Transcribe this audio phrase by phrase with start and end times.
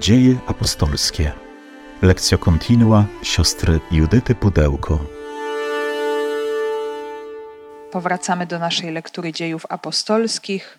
[0.00, 1.32] Dzieje apostolskie.
[2.02, 4.98] Lekcja kontinua siostry Judyty Pudełko.
[7.92, 10.78] Powracamy do naszej lektury dziejów apostolskich.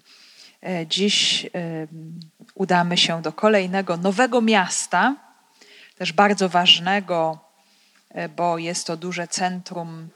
[0.63, 1.49] E, dziś
[2.55, 5.15] udamy się do kolejnego nowego miasta,
[5.97, 7.39] też bardzo ważnego,
[8.09, 10.09] e, bo jest to duże centrum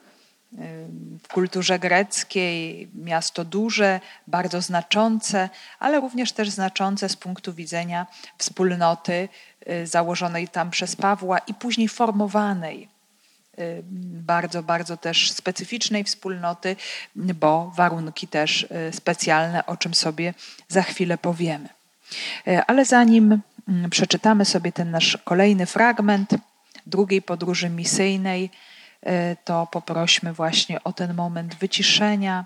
[1.24, 5.50] w kulturze greckiej, miasto duże, bardzo znaczące,
[5.80, 8.08] ale również też znaczące z punktu widzenia
[8.38, 9.30] wspólnoty
[9.70, 12.90] y, założonej tam przez Pawła i później formowanej
[13.60, 13.84] y,
[14.26, 16.76] bardzo, bardzo też specyficznej wspólnoty,
[17.16, 20.34] bo warunki też y, specjalne, o czym sobie
[20.68, 21.70] za chwilę powiemy.
[22.68, 26.30] Ale zanim mm, przeczytamy sobie ten nasz kolejny fragment
[26.86, 28.50] drugiej podróży misyjnej,
[29.46, 32.46] to poprośmy właśnie o ten moment wyciszenia,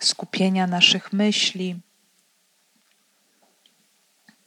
[0.00, 1.80] skupienia naszych myśli,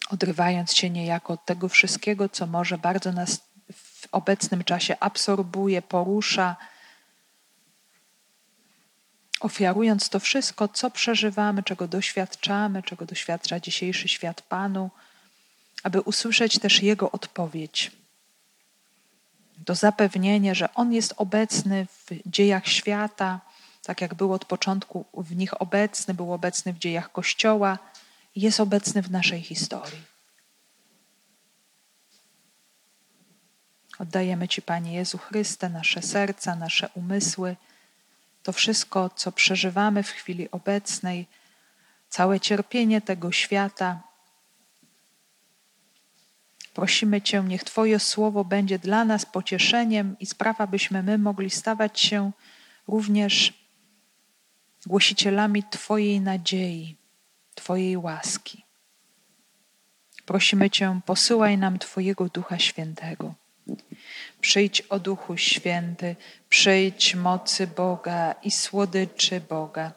[0.10, 3.42] odrywając się niejako od tego wszystkiego, co może bardzo nas
[3.74, 6.56] w obecnym czasie absorbuje, porusza,
[9.40, 14.90] ofiarując to wszystko, co przeżywamy, czego doświadczamy, czego doświadcza dzisiejszy świat Panu,
[15.84, 17.99] aby usłyszeć też Jego odpowiedź
[19.66, 23.40] to zapewnienie, że On jest obecny w dziejach świata,
[23.84, 27.78] tak jak był od początku w nich obecny, był obecny w dziejach Kościoła,
[28.36, 30.02] jest obecny w naszej historii.
[34.00, 37.56] Oddajemy Ci, Panie Jezu Chryste, nasze serca, nasze umysły,
[38.44, 41.28] to wszystko, co przeżywamy w chwili obecnej,
[42.10, 44.02] całe cierpienie tego świata,
[46.74, 52.00] Prosimy Cię, niech Twoje słowo będzie dla nas pocieszeniem i sprawa, byśmy my mogli stawać
[52.00, 52.32] się
[52.88, 53.54] również
[54.86, 56.96] głosicielami Twojej nadziei,
[57.56, 58.64] Twojej łaski.
[60.26, 63.34] Prosimy Cię, posyłaj nam Twojego Ducha Świętego.
[64.42, 66.16] Przyjdź o Duchu Święty,
[66.50, 69.92] przyjdź mocy Boga i słodyczy Boga.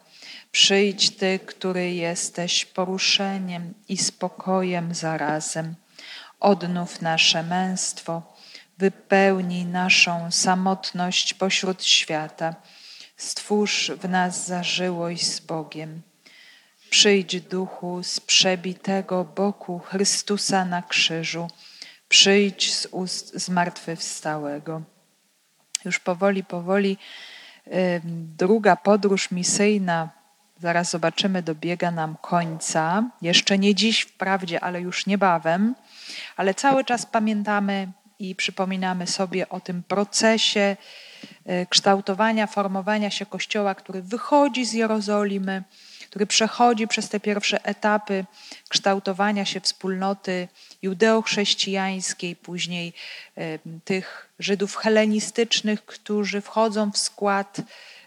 [0.52, 5.74] Przyjdź Ty, który jesteś poruszeniem i spokojem zarazem
[6.42, 8.22] odnów nasze męstwo,
[8.78, 12.54] wypełnij naszą samotność pośród świata,
[13.16, 16.02] stwórz w nas zażyłość z Bogiem.
[16.90, 21.48] Przyjdź duchu z przebitego boku Chrystusa na krzyżu,
[22.08, 24.82] przyjdź z ust zmartwychwstałego.
[25.84, 26.98] Już powoli, powoli
[28.38, 30.08] druga podróż misyjna,
[30.60, 33.10] zaraz zobaczymy, dobiega nam końca.
[33.22, 35.74] Jeszcze nie dziś wprawdzie, ale już niebawem
[36.36, 40.76] ale cały czas pamiętamy i przypominamy sobie o tym procesie
[41.46, 45.62] e, kształtowania, formowania się Kościoła, który wychodzi z Jerozolimy,
[46.12, 48.24] który przechodzi przez te pierwsze etapy
[48.68, 50.48] kształtowania się wspólnoty
[50.82, 52.92] judeo-chrześcijańskiej, później
[53.36, 57.56] e, tych Żydów helenistycznych, którzy wchodzą w skład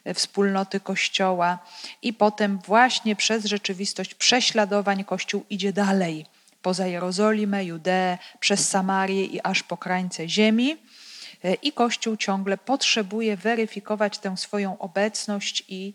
[0.04, 1.60] e, wspólnoty Kościoła,
[2.02, 6.26] i potem właśnie przez rzeczywistość prześladowań Kościół idzie dalej
[6.66, 10.78] poza Jerozolimę, Judeę, przez Samarię i aż po krańce ziemi.
[11.44, 15.94] E, I Kościół ciągle potrzebuje weryfikować tę swoją obecność i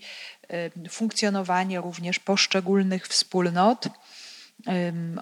[0.48, 3.88] e, funkcjonowanie również poszczególnych wspólnot,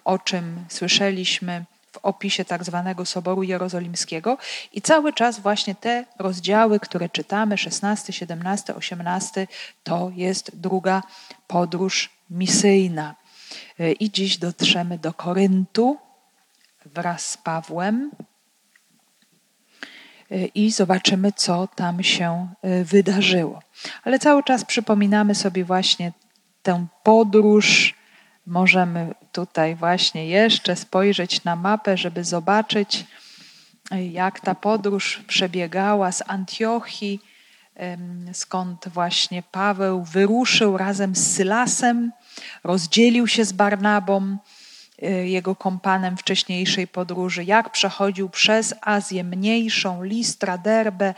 [0.04, 4.38] o czym słyszeliśmy w opisie tak zwanego Soboru Jerozolimskiego.
[4.72, 9.46] I cały czas właśnie te rozdziały, które czytamy, 16, 17, 18,
[9.84, 11.02] to jest druga
[11.46, 13.14] podróż misyjna.
[14.00, 15.98] I dziś dotrzemy do Koryntu
[16.86, 18.10] wraz z Pawłem
[20.54, 23.62] i zobaczymy, co tam się e, wydarzyło.
[24.04, 26.12] Ale cały czas przypominamy sobie właśnie
[26.62, 27.94] tę podróż.
[28.46, 33.04] Możemy tutaj właśnie jeszcze spojrzeć na mapę, żeby zobaczyć,
[33.90, 37.20] e, jak ta podróż przebiegała z Antiochii,
[38.32, 42.12] skąd właśnie Paweł wyruszył razem z Sylasem
[42.64, 44.36] rozdzielił się z Barnabą,
[45.02, 51.14] y, jego kompanem wcześniejszej podróży, jak przechodził przez Azję Mniejszą, Listra, Derbę,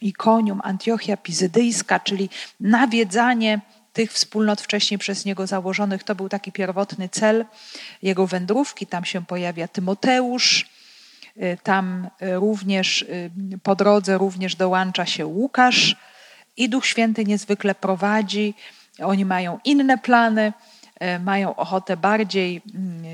[0.00, 2.28] Ikonium, Antiochia Pizydyjska, czyli
[2.60, 3.60] nawiedzanie
[3.92, 6.04] tych wspólnot wcześniej przez niego założonych.
[6.04, 7.44] To był taki pierwotny cel
[8.02, 8.86] jego wędrówki.
[8.86, 10.66] Tam się pojawia Tymoteusz,
[11.36, 13.06] y, tam y, również
[13.62, 15.96] po drodze również dołącza się Łukasz
[16.56, 18.54] i Duch Święty niezwykle prowadzi
[19.02, 20.52] oni mają inne plany,
[21.00, 23.04] e, mają ochotę bardziej mm,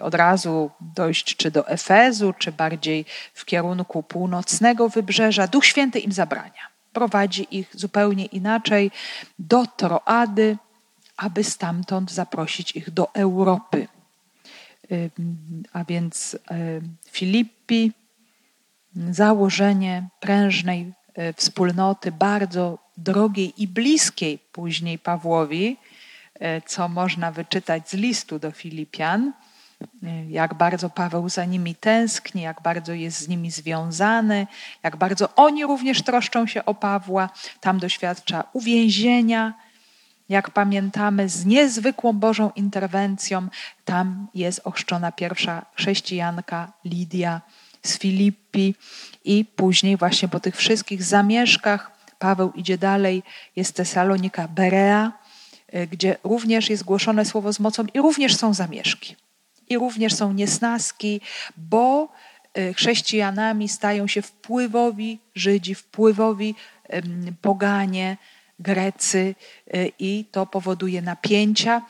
[0.00, 3.04] od razu dojść czy do Efezu, czy bardziej
[3.34, 5.46] w kierunku północnego wybrzeża.
[5.46, 6.68] Duch Święty im zabrania.
[6.92, 8.90] Prowadzi ich zupełnie inaczej
[9.38, 10.56] do Troady,
[11.16, 13.88] aby stamtąd zaprosić ich do Europy.
[15.72, 16.38] a więc
[17.10, 17.92] Filippi,
[19.10, 20.92] założenie prężnej
[21.36, 25.76] wspólnoty, bardzo drogiej i bliskiej później Pawłowi,
[26.66, 29.32] co można wyczytać z listu do Filipian
[30.28, 34.46] jak bardzo Paweł za nimi tęskni, jak bardzo jest z nimi związany,
[34.82, 37.30] jak bardzo oni również troszczą się o Pawła.
[37.60, 39.54] Tam doświadcza uwięzienia,
[40.28, 43.48] jak pamiętamy, z niezwykłą Bożą interwencją.
[43.84, 47.40] Tam jest ochrzczona pierwsza chrześcijanka Lidia
[47.82, 48.74] z Filippi
[49.24, 53.22] i później właśnie po tych wszystkich zamieszkach Paweł idzie dalej,
[53.56, 55.12] jest Tesalonika Berea,
[55.74, 59.16] y, gdzie również jest głoszone słowo z mocą i również są zamieszki
[59.68, 61.20] i również są niesnaski,
[61.56, 62.08] bo
[62.54, 66.54] e, chrześcijanami stają się wpływowi Żydzi, wpływowi
[67.42, 68.16] poganie,
[68.58, 69.34] Grecy
[69.74, 71.82] e, i to powoduje napięcia.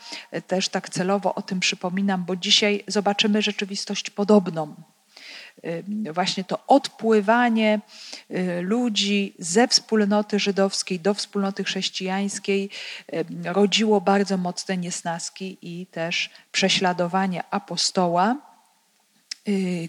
[0.47, 4.75] Też tak celowo o tym przypominam, bo dzisiaj zobaczymy rzeczywistość podobną.
[5.65, 7.79] Y, właśnie to odpływanie
[8.31, 12.69] y, ludzi ze wspólnoty żydowskiej do wspólnoty chrześcijańskiej
[13.13, 18.35] y, rodziło bardzo mocne niesnaski i też prześladowanie apostoła,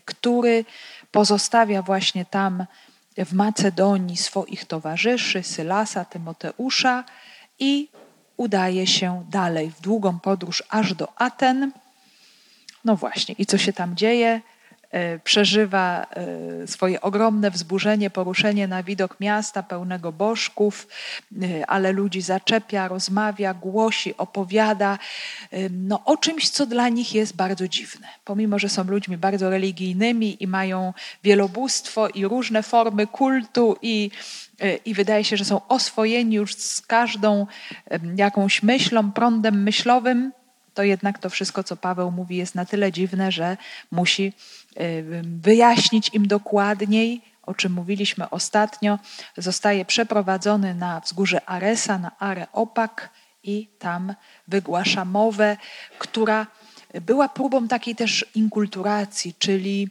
[0.05, 0.65] który
[1.12, 2.65] pozostawia właśnie tam
[3.17, 7.05] w Macedonii swoich towarzyszy, Sylasa, Tymoteusza
[7.59, 7.88] i
[8.37, 11.73] udaje się dalej w długą podróż aż do Aten.
[12.85, 14.41] No właśnie, i co się tam dzieje?
[14.90, 20.87] E, przeżywa e, swoje ogromne wzburzenie, poruszenie na widok miasta pełnego bożków,
[21.43, 24.99] e, ale ludzi zaczepia, rozmawia, głosi, opowiada
[25.70, 28.06] no, o czymś, co dla nich jest bardzo dziwne.
[28.25, 30.93] Pomimo, że są ludźmi bardzo religijnymi i mają
[31.25, 34.11] wielobóstwo i różne formy kultu i
[34.84, 37.46] i wydaje się, że są oswojeni już z każdą
[38.17, 40.32] jakąś myślą, prądem myślowym,
[40.79, 43.57] to jednak to wszystko, co Paweł mówi, jest na tyle dziwne, że
[43.91, 44.33] musi
[45.23, 48.99] wyjaśnić im dokładniej, o czym mówiliśmy ostatnio.
[49.37, 53.11] Zostaje przeprowadzony na wzgórze Aresa, na Areopag
[53.43, 54.15] i tam
[54.49, 55.57] wygłasza mowę,
[55.99, 56.47] która
[57.01, 59.89] była próbą takiej też inkulturacji, czyli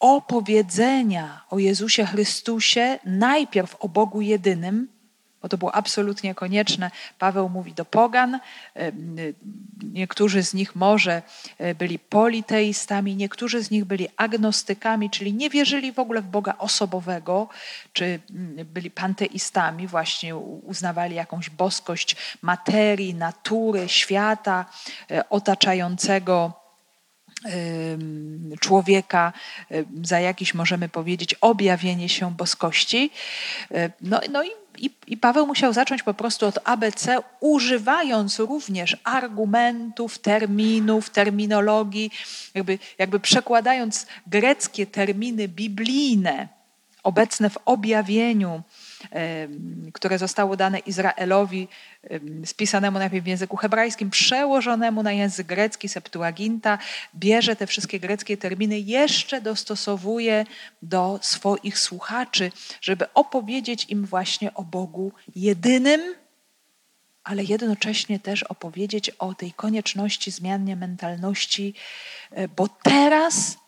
[0.00, 4.88] opowiedzenia o Jezusie Chrystusie najpierw o Bogu jedynym,
[5.42, 6.90] bo to było absolutnie konieczne.
[7.18, 8.40] Paweł mówi do pogan.
[9.82, 11.22] Niektórzy z nich może
[11.58, 16.54] e, byli politeistami, niektórzy z nich byli agnostykami, czyli nie wierzyli w ogóle w Boga
[16.58, 17.48] osobowego,
[17.92, 18.20] czy
[18.64, 24.64] byli panteistami, właśnie uznawali jakąś boskość materii, natury, świata
[25.10, 26.60] e, otaczającego
[28.60, 29.32] człowieka,
[30.02, 33.10] za jakiś możemy powiedzieć objawienie się boskości.
[34.00, 40.18] No, no i i, I, Paweł musiał zacząć po prostu od ABC, używając również argumentów,
[40.18, 42.10] terminów, terminologii,
[42.54, 46.48] jakby, jakby przekładając greckie terminy biblijne,
[47.02, 48.62] obecne w objawieniu,
[49.92, 51.68] które zostało dane Izraelowi,
[52.44, 56.78] spisanemu najpierw w języku hebrajskim, przełożonemu na język grecki, Septuaginta,
[57.14, 60.46] bierze te wszystkie greckie terminy, jeszcze dostosowuje
[60.82, 66.14] do swoich słuchaczy, żeby opowiedzieć im właśnie o Bogu jedynym,
[67.24, 71.74] ale jednocześnie też opowiedzieć o tej konieczności zmiany mentalności,
[72.30, 73.58] e, bo teraz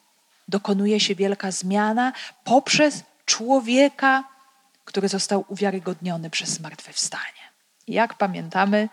[0.49, 2.13] dokonuje się wielka zmiana
[2.45, 4.32] poprzez człowieka,
[4.93, 7.43] który został uwiarygodniony przez zmartwychwstanie.
[7.89, 8.89] Jak pamiętamy,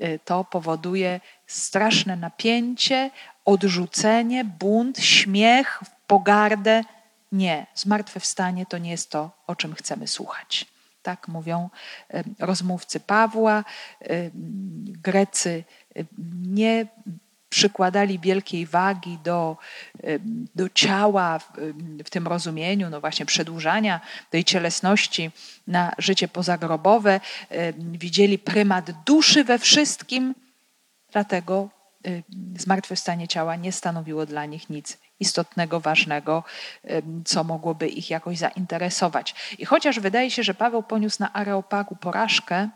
[0.00, 3.10] y, to powoduje straszne napięcie,
[3.44, 6.82] odrzucenie, bunt, śmiech, pogardę.
[7.32, 10.66] Nie, zmartwychwstanie to nie jest to, o czym chcemy słuchać.
[11.02, 11.70] Tak mówią
[12.38, 13.64] rozmówcy Pawła.
[15.02, 15.64] Grecy
[16.42, 16.86] nie
[17.50, 19.56] przykładali wielkiej wagi do,
[20.54, 21.52] do ciała w,
[22.04, 25.30] w, tym rozumieniu, no właśnie przedłużania tej cielesności
[25.66, 27.20] na życie pozagrobowe.
[27.78, 30.34] Widzieli prymat duszy we wszystkim,
[31.12, 31.68] dlatego
[32.58, 36.44] zmartwychwstanie ciała nie stanowiło dla nich nic istotnego, ważnego,
[37.24, 39.34] co mogłoby ich jakoś zainteresować.
[39.58, 42.68] I chociaż wydaje się, że Paweł poniósł na Areopagu porażkę,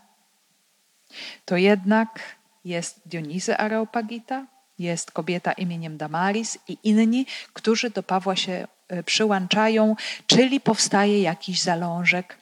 [1.45, 4.47] to jednak jest Dionizy Areopagita,
[4.78, 11.62] jest kobieta imieniem Damaris i inni, którzy do Pawła się e, przyłączają, czyli powstaje jakiś
[11.62, 12.38] zalążek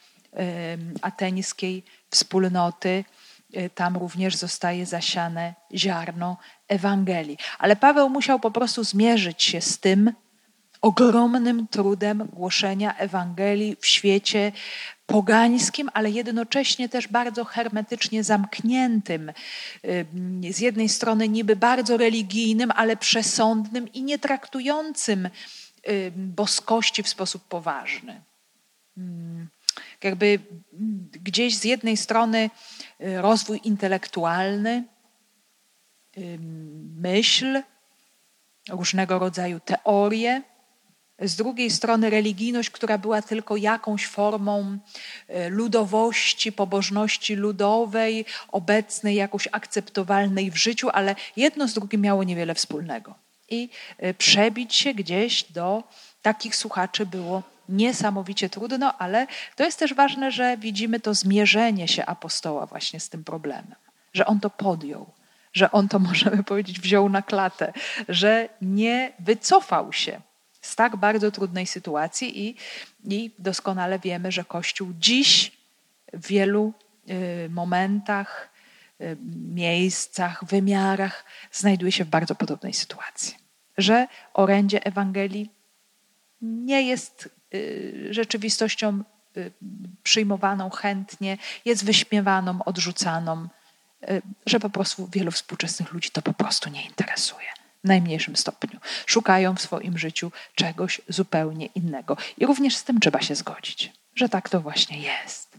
[1.01, 3.05] ateńskiej wspólnoty.
[3.53, 6.37] E, tam również zostaje zasiane ziarno
[6.67, 7.37] Ewangelii.
[7.59, 10.13] Ale Paweł musiał po prostu zmierzyć się z tym,
[10.83, 14.51] ogromnym trudem głoszenia Ewangelii w świecie
[15.05, 19.31] pogańskim, ale jednocześnie też bardzo hermetycznie zamkniętym.
[20.51, 25.29] Z jednej strony niby bardzo religijnym, ale przesądnym i nie traktującym
[26.15, 28.21] boskości w sposób poważny.
[30.03, 30.39] Jakby
[31.11, 32.49] gdzieś z jednej strony
[33.01, 34.83] y, rozwój intelektualny,
[37.01, 37.61] myśl,
[38.69, 40.41] różnego rodzaju teorie,
[41.19, 44.77] z drugiej strony religijność, która była tylko jakąś formą
[45.29, 52.55] y, ludowości, pobożności ludowej, obecnej, jakoś akceptowalnej w życiu, ale jedno z drugim miało niewiele
[52.55, 53.15] wspólnego.
[53.49, 53.69] I
[54.03, 55.83] y, przebić się gdzieś do
[56.21, 62.05] takich słuchaczy było niesamowicie trudno, ale to jest też ważne, że widzimy to zmierzenie się
[62.05, 63.75] apostoła właśnie z tym problemem,
[64.13, 65.05] że on to podjął,
[65.53, 67.73] że on to, możemy powiedzieć, wziął na klatę,
[68.09, 70.21] że nie wycofał się
[70.63, 72.55] z tak bardzo trudnej sytuacji i,
[73.09, 75.51] i doskonale wiemy, że Kościół dziś
[76.13, 76.73] w wielu
[77.09, 78.49] y, momentach,
[79.01, 79.17] y,
[79.53, 83.35] miejscach, wymiarach znajduje się w bardzo podobnej sytuacji.
[83.77, 85.49] Że orędzie Ewangelii
[86.41, 89.03] nie jest y, rzeczywistością
[90.03, 93.47] przyjmowaną chętnie, jest wyśmiewaną, odrzucaną,
[94.45, 97.62] że po prostu wielu współczesnych ludzi to po prostu nie interesuje.
[97.83, 98.79] Najmniejszym stopniu.
[99.05, 102.17] Szukają w swoim życiu czegoś zupełnie innego.
[102.37, 105.57] I również z tym trzeba się zgodzić, że tak to właśnie jest.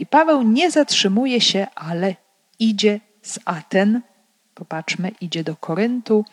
[0.00, 2.16] I Paweł nie zatrzymuje się, ale
[2.58, 4.00] idzie z Aten.
[4.54, 6.24] Popatrzmy, idzie do Koryntu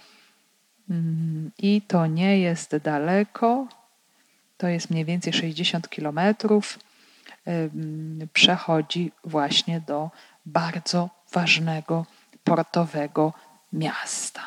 [0.91, 3.67] Mm, I to nie jest daleko,
[4.57, 6.79] to jest mniej więcej 60 kilometrów.
[8.33, 10.09] Przechodzi właśnie do
[10.45, 12.05] bardzo ważnego
[12.43, 13.33] portowego
[13.73, 14.41] miasta,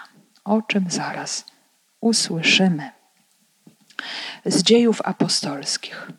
[0.44, 1.44] o czym zaraz
[2.00, 2.90] usłyszymy.
[4.44, 6.10] Z dziejów apostolskich.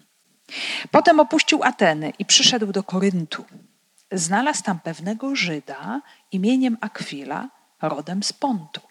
[0.92, 3.46] Potem opuścił Ateny i przyszedł do Koryntu.
[4.12, 6.02] Znalazł tam pewnego Żyda
[6.32, 7.50] imieniem Akwila,
[7.82, 8.82] rodem z Pontu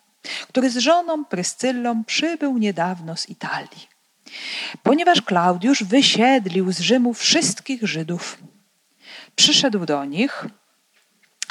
[0.49, 3.89] który z żoną Pryscyllą przybył niedawno z Italii.
[4.83, 8.39] Ponieważ Klaudiusz wysiedlił z Rzymu wszystkich Żydów,
[9.37, 10.45] przyszedł do nich,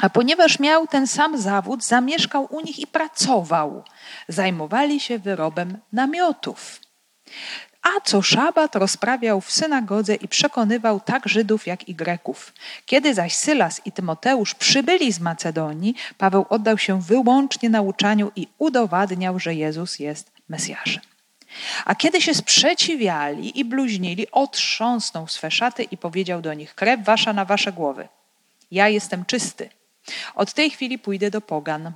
[0.04, 3.82] a ponieważ miał ten sam zawód, zamieszkał u nich i pracował.
[4.28, 6.80] Zajmowali się wyrobem namiotów
[7.82, 12.52] a co szabat rozprawiał w synagodze i przekonywał tak Żydów, jak i Greków.
[12.86, 19.38] Kiedy zaś Sylas i Tymoteusz przybyli z Macedonii, Paweł oddał się wyłącznie nauczaniu i udowadniał,
[19.38, 21.02] że Jezus jest Mesjaszem.
[21.84, 27.32] A kiedy się sprzeciwiali i bluźnili, otrząsnął swe szaty i powiedział do nich: Krew wasza
[27.32, 28.08] na wasze głowy.
[28.70, 29.70] Ja jestem czysty.
[30.34, 31.92] Od tej chwili pójdę do Pogan.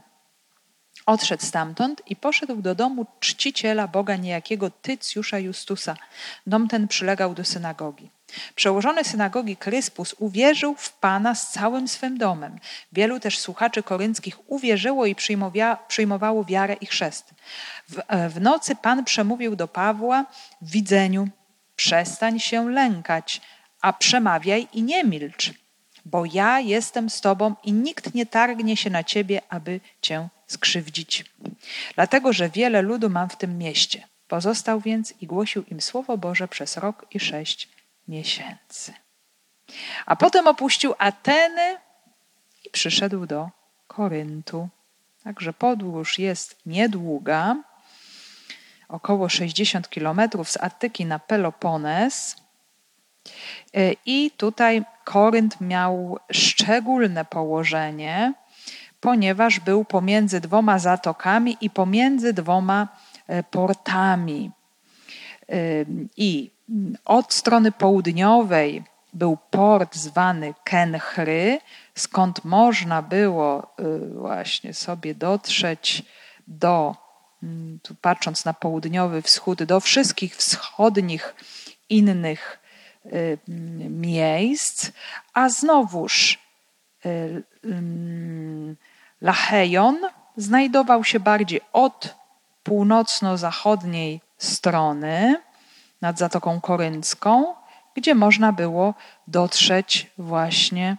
[1.07, 5.97] Odszedł stamtąd i poszedł do domu czciciela Boga niejakiego Tycjusza Justusa.
[6.47, 8.11] Dom ten przylegał do synagogi.
[8.55, 12.59] Przełożony synagogi Kryspus uwierzył w Pana z całym swym domem.
[12.93, 15.15] Wielu też słuchaczy korynckich uwierzyło i
[15.88, 17.35] przyjmowało wiarę i chrzest.
[17.88, 20.25] W, e, w nocy Pan przemówił do Pawła
[20.62, 21.29] w widzeniu:
[21.77, 23.41] Przestań się lękać,
[23.81, 25.55] a przemawiaj i nie milcz,
[26.11, 31.25] bo ja jestem z Tobą i nikt nie targnie się na Ciebie, aby Cię skrzywdzić.
[31.95, 34.07] Dlatego, że wiele ludu mam w tym mieście.
[34.29, 37.69] Pozostał więc i głosił im Słowo Boże przez rok i sześć
[38.09, 38.93] miesięcy.
[40.07, 41.77] A potem opuścił Ateny
[42.65, 43.50] i przyszedł do
[43.87, 44.69] Koryntu.
[45.25, 47.57] Także podróż jest niedługa,
[48.88, 52.37] około 60 kilometrów z Atyki na Pelopones.
[54.06, 58.35] I tutaj Korynt miał szczególne położenie,
[59.00, 62.88] ponieważ był pomiędzy dwoma zatokami i pomiędzy dwoma
[63.26, 64.50] e, portami.
[66.16, 66.50] I
[67.04, 71.61] od strony południowej był port zwany Kenchry,
[71.94, 76.02] skąd można było y, właśnie sobie dotrzeć
[76.47, 76.97] do,
[77.42, 81.35] mm, patrząc na południowy wschód, do wszystkich wschodnich
[81.88, 82.58] innych y,
[83.88, 84.91] miejsc,
[85.35, 86.38] a znowuż
[87.07, 87.43] y,
[89.21, 89.99] Lachejon
[90.37, 92.15] znajdował się bardziej od
[92.62, 95.37] północno-zachodniej strony
[96.00, 97.55] nad Zatoką Koryncką,
[97.95, 98.95] gdzie można było
[99.27, 100.97] dotrzeć właśnie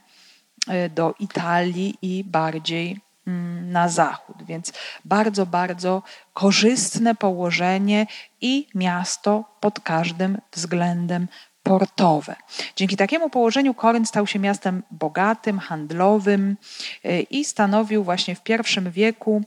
[0.96, 4.44] do Italii i bardziej mm, na zachód.
[4.44, 4.74] Więc
[5.06, 8.08] bardzo, bardzo korzystne położenie
[8.42, 11.28] i miasto pod każdym względem
[11.70, 12.36] portowe.
[12.76, 16.58] Dzięki takiemu położeniu Korynt stał się miastem bogatym, handlowym
[17.04, 19.44] e, i stanowił właśnie w I wieku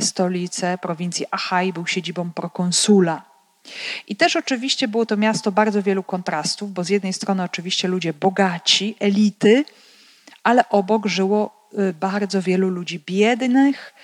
[0.00, 3.22] stolicę prowincji Achai, był siedzibą prokonsula.
[4.06, 8.12] I też oczywiście było to miasto bardzo wielu kontrastów, bo z jednej strony oczywiście ludzie
[8.12, 9.64] bogaci, elity,
[10.42, 13.94] ale obok żyło y, bardzo wielu ludzi biednych.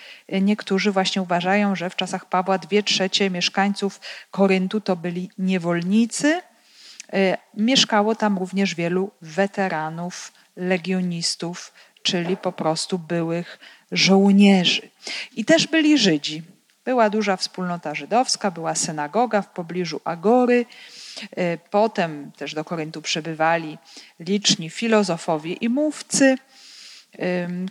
[0.42, 6.42] Niektórzy właśnie uważają, że w czasach Pawła dwie trzecie mieszkańców Koryntu to byli niewolnicy.
[7.14, 13.58] Y, mieszkało tam również wielu weteranów, legionistów, czyli po prostu byłych
[13.92, 14.90] żołnierzy.
[15.36, 16.42] I też byli Żydzi.
[16.84, 20.66] Była duża wspólnota żydowska, była synagoga w pobliżu Agory.
[21.36, 23.78] E, potem też do Koryntu przybywali
[24.20, 26.38] liczni filozofowie i mówcy,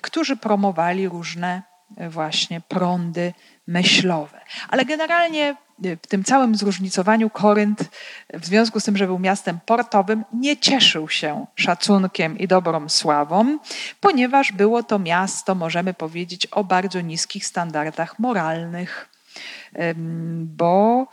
[0.01, 1.72] którzy promowali różne e,
[2.09, 3.33] właśnie prądy
[3.67, 4.41] myślowe.
[4.69, 7.89] Ale generalnie e, w tym całym zróżnicowaniu Korynt,
[8.33, 13.57] w związku z tym, że był miastem portowym, nie cieszył się szacunkiem i dobrą sławą,
[14.01, 19.13] ponieważ było to miasto, możemy powiedzieć, o bardzo niskich standardach moralnych
[20.37, 21.07] bo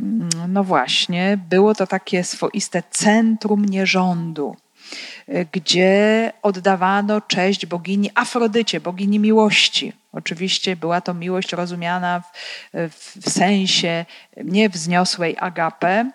[0.00, 4.56] mm, no właśnie było to takie swoiste centrum nierządu,
[5.28, 9.92] e, gdzie oddawano cześć bogini Afrodycie, bogini miłości.
[10.14, 12.22] Oczywiście była to miłość rozumiana
[12.72, 14.06] w, w sensie
[14.44, 16.10] niewzniosłej agape,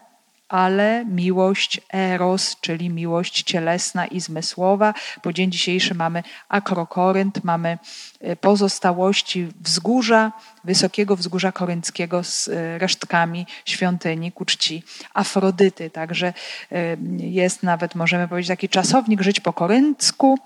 [0.50, 4.94] ale miłość eros, czyli miłość cielesna i zmysłowa.
[5.22, 7.77] Po dzień dzisiejszy mamy akrokorynt, mamy
[8.22, 10.32] e, pozostałości wzgórza,
[10.63, 15.89] wysokiego wzgórza korynckiego z e, resztkami świątyni ku czci Afrodyty.
[15.89, 16.34] Także
[16.72, 20.38] e, jest nawet, możemy powiedzieć, taki czasownik żyć po koryncku,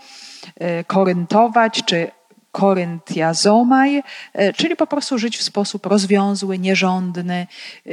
[0.88, 2.12] koryntować, czy
[2.54, 7.48] koryntiazomaj, e, czyli po prostu żyć w sposób rozwiązły, nierządny,
[7.86, 7.90] e,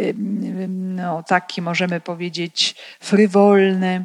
[0.69, 4.05] no, taki możemy powiedzieć frywolny.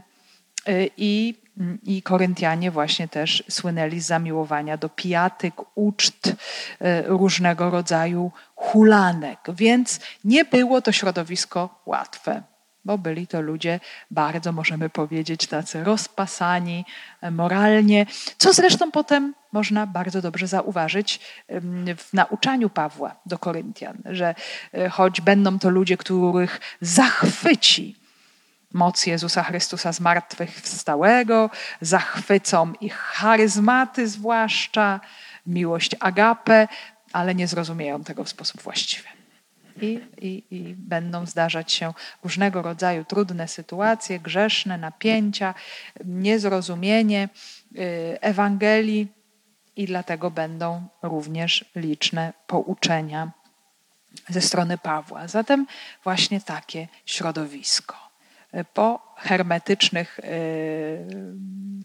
[0.67, 1.35] E, I,
[1.83, 6.33] I Koryntianie właśnie też słynęli z zamiłowania do pijatyk, uczt,
[7.05, 9.39] różnego rodzaju hulanek.
[9.49, 12.54] Więc nie było to środowisko łatwe
[12.85, 13.79] bo byli to ludzie
[14.11, 16.85] bardzo, możemy powiedzieć, tacy rozpasani
[17.31, 18.05] moralnie,
[18.37, 21.19] co zresztą potem można bardzo dobrze zauważyć
[21.97, 24.35] w nauczaniu Pawła do Koryntian, że
[24.73, 27.95] e, choć będą to ludzie, których zachwyci
[28.73, 31.49] moc Jezusa Chrystusa zmartwychwstałego,
[31.81, 34.99] zachwycą ich charyzmaty zwłaszcza,
[35.47, 36.67] miłość agape,
[37.13, 39.14] ale nie zrozumieją tego w sposób właściwy.
[39.81, 45.53] I, i, i, będą zdarzać się różnego rodzaju trudne sytuacje, grzeszne napięcia,
[46.05, 47.29] niezrozumienie
[47.75, 49.07] y, Ewangelii,
[49.75, 53.31] i dlatego będą również liczne pouczenia
[54.29, 55.27] ze strony Pawła.
[55.27, 55.67] Zatem
[56.03, 57.95] właśnie takie środowisko.
[58.73, 60.25] Po hermetycznych, y,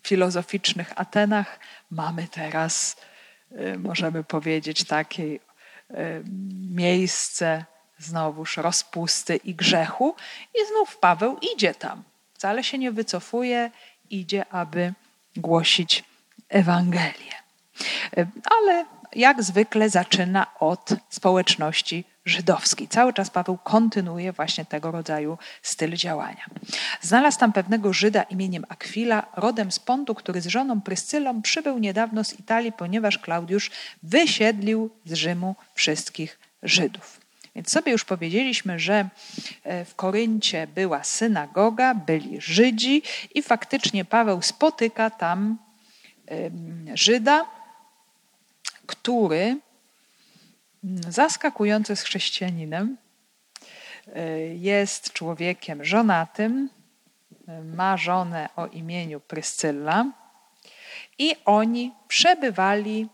[0.02, 1.58] filozoficznych Atenach
[1.90, 2.96] mamy teraz,
[3.52, 5.38] y, możemy powiedzieć, takie
[6.70, 7.64] miejsce
[8.00, 10.14] znowuż rozpusty i grzechu,
[10.54, 12.02] i znów Paweł idzie tam.
[12.34, 13.70] Wcale się nie wycofuje,
[14.10, 14.92] idzie, aby
[15.36, 16.04] głosić
[16.48, 17.34] Ewangelię.
[18.60, 18.84] Ale
[19.14, 22.88] jak zwykle zaczyna od społeczności żydowskiej.
[22.88, 26.44] Cały czas Paweł kontynuuje właśnie tego rodzaju styl działania.
[27.00, 32.24] Znalazł tam pewnego Żyda imieniem Akwila, rodem z Pontu, który z żoną Pryscylą przybył niedawno
[32.24, 33.70] z Italii, ponieważ Klaudiusz
[34.02, 37.19] wysiedlił z Rzymu wszystkich Żydów.
[37.54, 39.08] Więc sobie już powiedzieliśmy, że
[39.64, 43.02] e, w Koryncie była synagoga, byli Żydzi
[43.34, 45.58] i faktycznie Paweł spotyka tam
[46.94, 47.46] Żyda,
[48.86, 49.58] który
[50.84, 52.96] mm, zaskakujący z chrześcijaninem
[54.06, 56.70] y, jest człowiekiem żonatym,
[57.48, 60.06] y, ma żonę o imieniu Pryscylla
[61.18, 63.08] i oni przebywali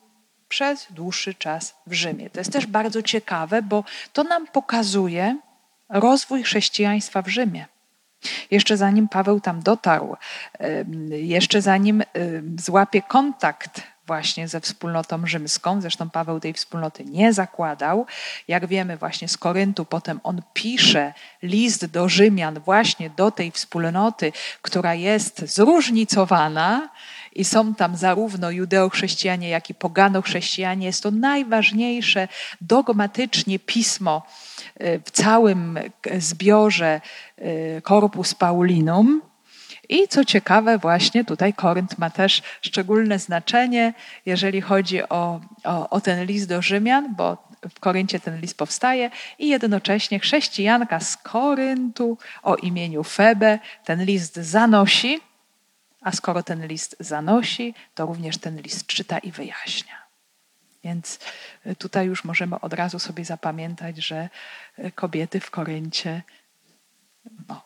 [0.57, 2.31] przez dłuższy czas w Rzymie.
[2.31, 5.37] To jest też bardzo ciekawe, bo to nam pokazuje
[5.88, 7.66] rozwój chrześcijaństwa w Rzymie.
[8.51, 10.16] Jeszcze zanim Paweł tam dotarł,
[11.11, 12.03] jeszcze zanim
[12.59, 15.81] złapie kontakt właśnie ze wspólnotą rzymską.
[15.81, 18.07] Zresztą Paweł tej wspólnoty nie zakładał.
[18.49, 24.33] Jak wiemy, właśnie z Koryntu potem on pisze list do Rzymian, właśnie do tej wspólnoty,
[24.62, 26.88] która jest zróżnicowana.
[27.33, 30.87] I są tam zarówno judeochrześcijanie, jak i pogano-chrześcijanie.
[30.87, 32.29] Jest to najważniejsze
[32.61, 34.27] dogmatycznie pismo
[34.81, 35.79] y, w całym
[36.19, 37.01] zbiorze
[37.38, 39.23] y, Corpus Paulinum.
[39.88, 43.94] I co ciekawe, właśnie tutaj Korynt ma też szczególne znaczenie,
[44.27, 49.11] jeżeli chodzi o, o, o ten list do Rzymian, bo w Koryncie ten list powstaje
[49.38, 55.20] i jednocześnie chrześcijanka z Koryntu o imieniu Febe ten list zanosi,
[56.01, 60.07] a skoro ten list zanosi, to również ten list czyta i wyjaśnia.
[60.85, 61.18] Więc
[61.79, 64.29] tutaj już możemy od razu sobie zapamiętać, że
[64.94, 66.22] kobiety w Koryncie
[67.49, 67.62] No,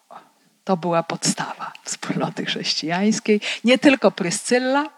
[0.70, 3.40] to była podstawa wspólnoty chrześcijańskiej.
[3.64, 4.90] Nie tylko Pryscylla,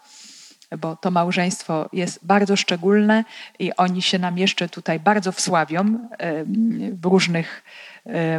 [0.78, 3.24] bo to małżeństwo jest bardzo szczególne
[3.58, 6.08] i oni się nam jeszcze tutaj bardzo wsławią
[6.92, 7.64] w różnych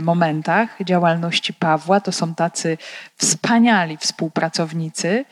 [0.02, 2.00] momentach działalności Pawła.
[2.00, 2.78] To są tacy
[3.18, 5.26] wspaniali współpracownicy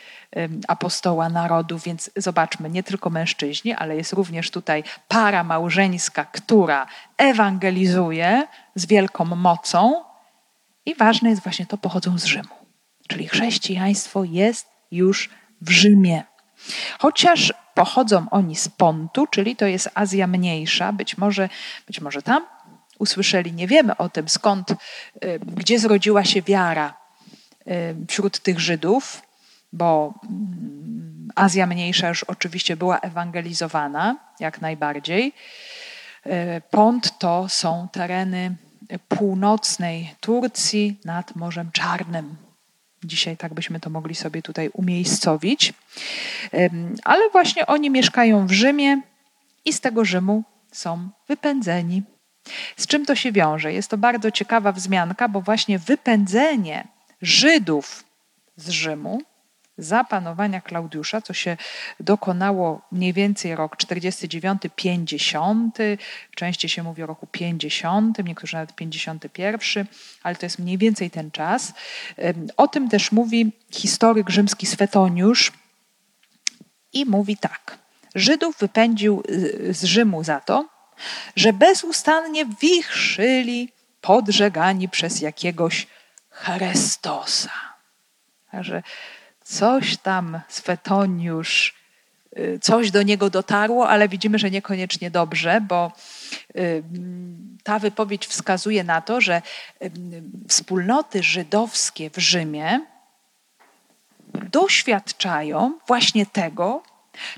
[0.67, 6.87] apostoła narodu, więc zobaczmy, nie tylko mężczyźni, ale jest również tutaj para małżeńska, która
[7.17, 10.10] ewangelizuje z wielką mocą
[10.85, 12.55] i ważne jest właśnie to, pochodzą z Rzymu.
[13.07, 15.29] Czyli chrześcijaństwo jest już
[15.61, 16.23] w Rzymie.
[16.99, 21.49] Chociaż pochodzą oni z Pontu, czyli to jest Azja Mniejsza, być może,
[21.87, 22.45] być może tam
[22.99, 24.75] usłyszeli, nie wiemy o tym, skąd, y,
[25.45, 26.93] gdzie zrodziła się wiara
[27.67, 29.21] y, wśród tych Żydów,
[29.73, 35.33] bo mm, Azja Mniejsza już oczywiście była ewangelizowana, jak najbardziej.
[36.25, 38.55] Y, Pont to są tereny
[38.99, 42.35] północnej Turcji nad Morzem Czarnym.
[43.03, 45.73] Dzisiaj tak byśmy to mogli sobie tutaj umiejscowić.
[47.03, 49.01] Ale właśnie oni mieszkają w Rzymie
[49.65, 52.03] i z tego Rzymu są wypędzeni.
[52.77, 53.73] Z czym to się wiąże?
[53.73, 56.87] Jest to bardzo ciekawa wzmianka, bo właśnie wypędzenie
[57.21, 58.03] Żydów
[58.55, 59.21] z Rzymu
[59.77, 61.57] za panowania Klaudiusza, co się
[61.99, 65.69] dokonało mniej więcej rok 49-50,
[66.35, 69.85] częściej się mówi o roku 50, niektórzy nawet 51,
[70.23, 71.73] ale to jest mniej więcej ten czas.
[72.57, 75.51] O tym też mówi historyk rzymski Swetoniusz
[76.93, 77.77] i mówi tak.
[78.15, 80.65] Żydów wypędził y, z Rzymu za to,
[81.35, 83.69] że bezustannie wichrzyli
[84.01, 85.87] podżegani przez jakiegoś
[86.29, 87.51] Chrystosa.
[88.51, 88.83] Także
[89.51, 91.75] coś tam Swetoniusz,
[92.37, 95.91] y, coś do niego dotarło, ale widzimy, że niekoniecznie dobrze, bo
[96.55, 96.83] y,
[97.63, 99.41] ta wypowiedź wskazuje na to, że
[99.81, 99.91] y,
[100.49, 102.81] wspólnoty żydowskie w Rzymie
[104.33, 106.83] doświadczają właśnie tego,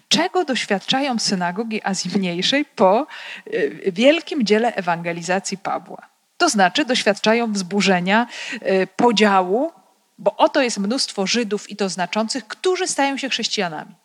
[0.10, 3.08] czego doświadczają synagogi Azji Mniejszej po
[3.92, 6.02] wielkim dziele ewangelizacji Pawła.
[6.38, 8.28] To znaczy doświadczają wzburzenia,
[8.96, 9.72] podziału
[10.18, 13.96] bo oto jest mnóstwo Żydów i to znaczących, którzy stają się chrześcijanami.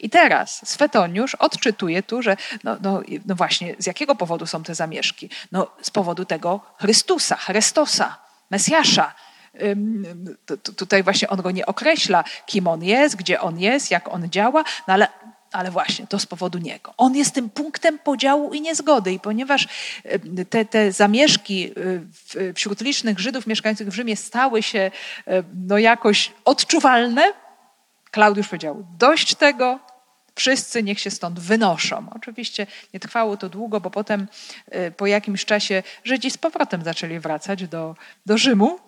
[0.00, 4.74] I teraz Swetoniusz odczytuje tu, że no, no, no właśnie, z jakiego powodu są te
[4.74, 5.30] zamieszki?
[5.52, 8.16] No z powodu tego Chrystusa, Chrystosa,
[8.50, 9.14] Mesjasza.
[10.76, 14.64] Tutaj właśnie on go nie określa, kim on jest, gdzie on jest, jak on działa,
[14.88, 15.08] no ale
[15.52, 16.94] ale właśnie to z powodu niego.
[16.96, 19.12] On jest tym punktem podziału i niezgody.
[19.12, 19.68] I ponieważ
[20.04, 21.72] e, te, te zamieszki
[22.50, 24.90] e, wśród licznych Żydów mieszkających w Rzymie stały się
[25.26, 27.22] e, no, jakoś odczuwalne,
[28.10, 29.78] Klaudiusz powiedział: Dość tego,
[30.34, 32.06] wszyscy niech się stąd wynoszą.
[32.10, 34.28] Oczywiście nie trwało to długo, bo potem
[34.96, 38.78] po jakimś czasie Żydzi z powrotem zaczęli wracać do, do Rzymu.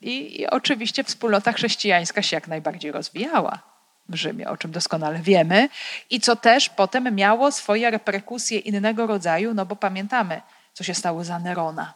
[0.00, 3.69] I, I oczywiście wspólnota chrześcijańska się jak najbardziej rozwijała
[4.14, 5.68] Rzymie, o czym doskonale wiemy,
[6.10, 10.42] i co też potem miało swoje reperkusje innego rodzaju, no bo pamiętamy,
[10.72, 11.94] co się stało za Nerona,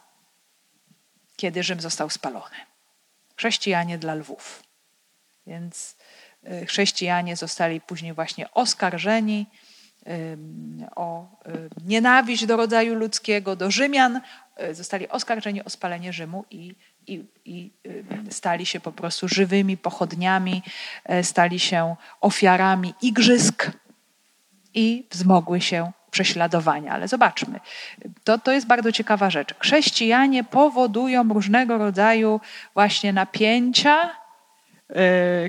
[1.35, 2.55] kiedy Rzym został spalony.
[3.35, 4.63] Chrześcijanie dla lwów.
[5.47, 5.95] Więc
[6.61, 9.45] y, chrześcijanie zostali później właśnie oskarżeni
[10.95, 11.27] o
[11.85, 14.21] nienawiść do rodzaju ludzkiego, do Rzymian,
[14.63, 16.75] y, zostali oskarżeni o spalenie Rzymu i
[17.07, 20.63] i, i, y, stali się po prostu żywymi pochodniami,
[21.05, 23.71] e, stali się ofiarami igrzysk
[24.73, 26.91] i wzmogły się prześladowania.
[26.91, 27.59] Ale zobaczmy,
[28.23, 29.55] to, to jest bardzo ciekawa rzecz.
[29.59, 32.41] Chrześcijanie powodują różnego rodzaju
[32.73, 34.09] właśnie napięcia,
[34.89, 34.95] yy,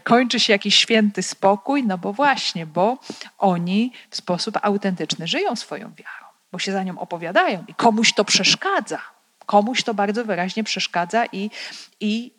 [0.01, 2.99] kończy się jakiś święty spokój, no bo właśnie, bo
[3.39, 8.25] oni w sposób autentyczny żyją swoją wiarą, bo się za nią opowiadają i komuś to
[8.25, 9.16] przeszkadza
[9.47, 11.51] Komuś to bardzo wyraźnie przeszkadza i,
[12.01, 12.33] i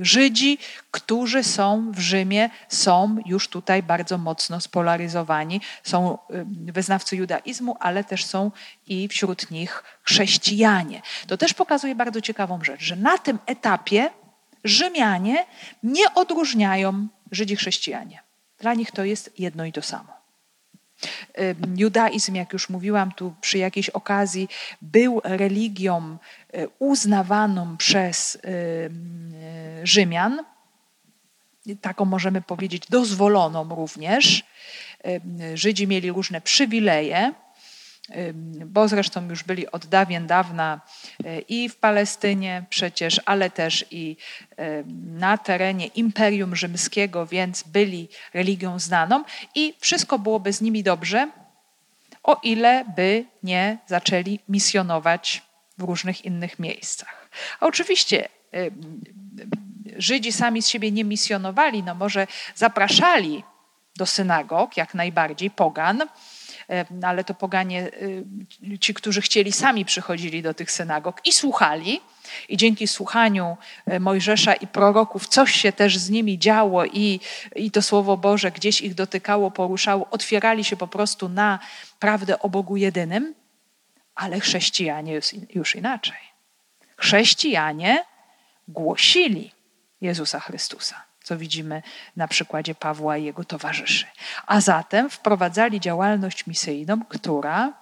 [0.00, 0.58] Żydzi,
[0.90, 5.60] którzy są w Rzymie, są już tutaj bardzo mocno spolaryzowani.
[5.82, 6.18] Są
[6.50, 8.50] wyznawcy judaizmu, ale też są
[8.86, 11.02] i wśród nich chrześcijanie.
[11.26, 14.10] To też pokazuje bardzo ciekawą rzecz, że na tym etapie
[14.64, 15.46] Rzymianie
[15.82, 18.22] nie odróżniają Żydzi chrześcijanie.
[18.58, 20.19] Dla nich to jest jedno i to samo.
[21.76, 24.48] Judaizm, jak już mówiłam tu przy jakiejś okazji,
[24.82, 26.16] był religią
[26.52, 28.38] e, uznawaną przez
[29.82, 30.44] Rzymian,
[31.80, 34.44] taką możemy powiedzieć dozwoloną również.
[35.54, 37.32] Żydzi mieli różne przywileje
[38.66, 40.80] bo zresztą już byli od dawien dawna
[41.24, 44.16] e, i w Palestynie przecież, ale też i
[44.96, 51.30] na terenie Imperium Rzymskiego, więc byli religią znaną i wszystko byłoby z nimi dobrze,
[52.22, 55.42] o ile by nie zaczęli misjonować
[55.78, 57.28] w różnych innych miejscach.
[57.60, 58.28] A oczywiście
[59.96, 63.44] Żydzi sami z siebie nie misjonowali, no może zapraszali
[63.96, 66.02] do synagog, jak najbardziej, pogan,
[67.02, 67.90] ale to poganie,
[68.80, 72.00] ci, którzy chcieli, sami przychodzili do tych synagog i słuchali.
[72.48, 73.56] I dzięki słuchaniu
[73.86, 77.20] e, Mojżesza i proroków coś się też z nimi działo i,
[77.56, 81.58] i to Słowo Boże gdzieś ich dotykało, poruszało, otwierali się po prostu na
[81.98, 83.34] prawdę o Bogu jedynym,
[84.14, 86.18] ale chrześcijanie już, już inaczej.
[86.96, 88.04] Chrześcijanie
[88.68, 89.52] głosili
[90.00, 91.82] Jezusa Chrystusa, co widzimy
[92.16, 94.06] na przykładzie Pawła i jego towarzyszy.
[94.46, 97.72] A zatem wprowadzali działalność misyjną, która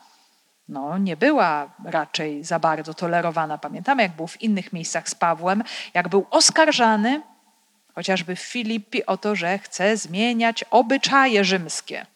[0.69, 3.59] no, nie była raczej za bardzo tolerowana.
[3.59, 7.23] Pamiętamy, jak było w innych miejscach z Pawłem, jak był oskarżany,
[7.95, 12.07] chociażby w Filipi, o to, że chce zmieniać obyczaje rzymskie,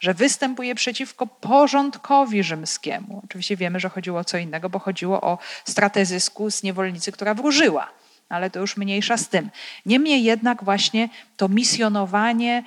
[0.00, 3.22] że występuje przeciwko porządkowi rzymskiemu.
[3.24, 7.34] Oczywiście wiemy, że chodziło o co innego, bo chodziło o stratę zysku z niewolnicy, która
[7.34, 7.98] wróżyła
[8.28, 9.50] ale to już mniejsza z tym.
[9.86, 12.64] Niemniej jednak właśnie to misjonowanie,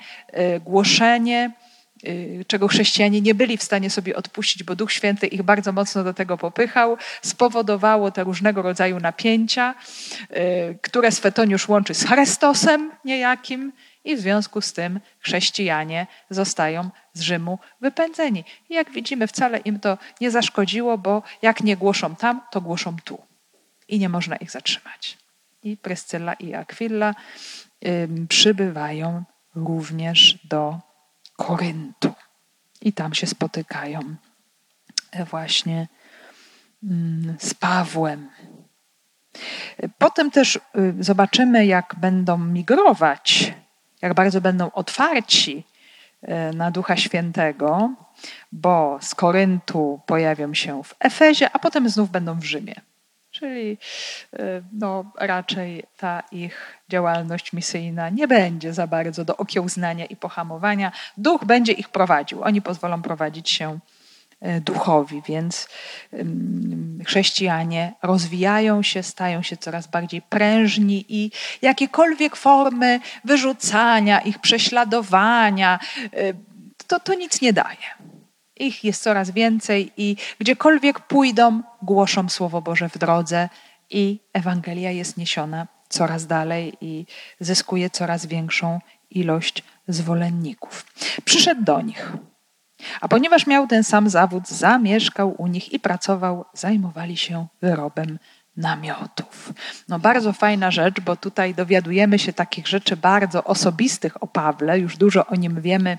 [0.56, 1.50] y, głoszenie,
[2.04, 6.04] y, czego chrześcijanie nie byli w stanie sobie odpuścić, bo Duch Święty ich bardzo mocno
[6.04, 9.74] do tego popychał, spowodowało te różnego rodzaju napięcia,
[10.30, 13.72] y, które Swetoniusz łączy z Chrystosem niejakim
[14.04, 18.44] i w związku z tym chrześcijanie zostają z Rzymu wypędzeni.
[18.70, 22.96] I jak widzimy, wcale im to nie zaszkodziło, bo jak nie głoszą tam, to głoszą
[23.04, 23.18] tu.
[23.88, 25.21] I nie można ich zatrzymać
[25.62, 27.14] i Pryscyla i Aquilla
[28.28, 30.80] przybywają również do
[31.36, 32.12] Koryntu.
[32.80, 34.00] I tam się spotykają
[35.10, 35.88] e, właśnie
[37.38, 38.30] z Pawłem.
[39.98, 40.60] Potem też y,
[41.00, 43.54] zobaczymy, jak będą migrować,
[44.02, 45.64] jak bardzo będą otwarci
[46.22, 47.94] e, na Ducha Świętego,
[48.52, 52.74] bo z Koryntu pojawią się w Efezie, a potem znów będą w Rzymie.
[53.42, 53.78] Czyli
[54.34, 60.92] y, no, raczej ta ich działalność misyjna nie będzie za bardzo do okiełznania i pohamowania.
[61.16, 62.42] Duch będzie ich prowadził.
[62.42, 63.78] Oni pozwolą prowadzić się
[64.46, 65.68] y, duchowi, więc
[67.06, 71.30] chrześcijanie rozwijają się, stają się coraz bardziej prężni i
[71.62, 75.78] jakiekolwiek formy wyrzucania ich, prześladowania,
[76.14, 76.34] y,
[76.86, 78.01] to, to nic nie daje.
[78.62, 83.48] Ich jest coraz więcej i gdziekolwiek pójdą, głoszą Słowo Boże w drodze
[83.90, 87.06] i Ewangelia jest niesiona coraz dalej i
[87.40, 90.86] zyskuje coraz większą ilość zwolenników.
[91.24, 92.12] Przyszedł do nich.
[93.00, 98.18] A ponieważ miał ten sam zawód, zamieszkał u nich i pracował, zajmowali się wyrobem
[98.56, 99.52] namiotów.
[99.88, 104.96] No bardzo fajna rzecz, bo tutaj dowiadujemy się takich rzeczy bardzo osobistych o Pawle, już
[104.96, 105.98] dużo o nim wiemy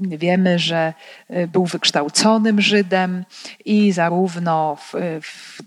[0.00, 0.94] wiemy, że
[1.28, 3.24] e, był wykształconym Żydem
[3.64, 5.62] i zarówno w, w,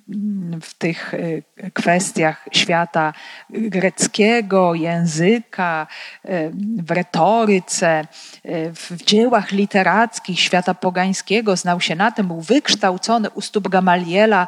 [0.62, 3.14] w, tych e, kwestiach świata
[3.50, 5.88] greckiego, języka,
[6.78, 8.06] w retoryce,
[8.76, 14.48] w dziełach literackich świata pogańskiego znał się na tym, był wykształcony u stóp Gamaliela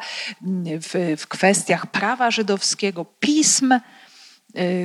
[0.81, 3.98] w, w kwestiach prawa żydowskiego, pism Y,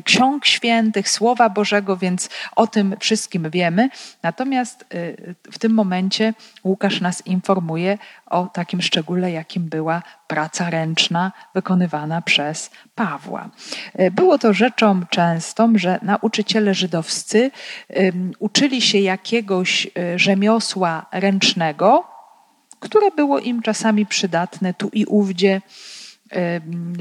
[0.04, 3.88] ksiąg świętych, Słowa Bożego, więc o tym wszystkim wiemy.
[4.22, 11.32] Natomiast y, w tym momencie Łukasz nas informuje o takim szczególe, jakim była praca ręczna
[11.54, 13.50] wykonywana przez Pawła.
[14.00, 17.50] Y, było to rzeczą częstą, że nauczyciele żydowscy
[18.38, 22.04] uczyli się jakiegoś rzemiosła ręcznego,
[22.80, 25.60] które było im czasami przydatne tu i ówdzie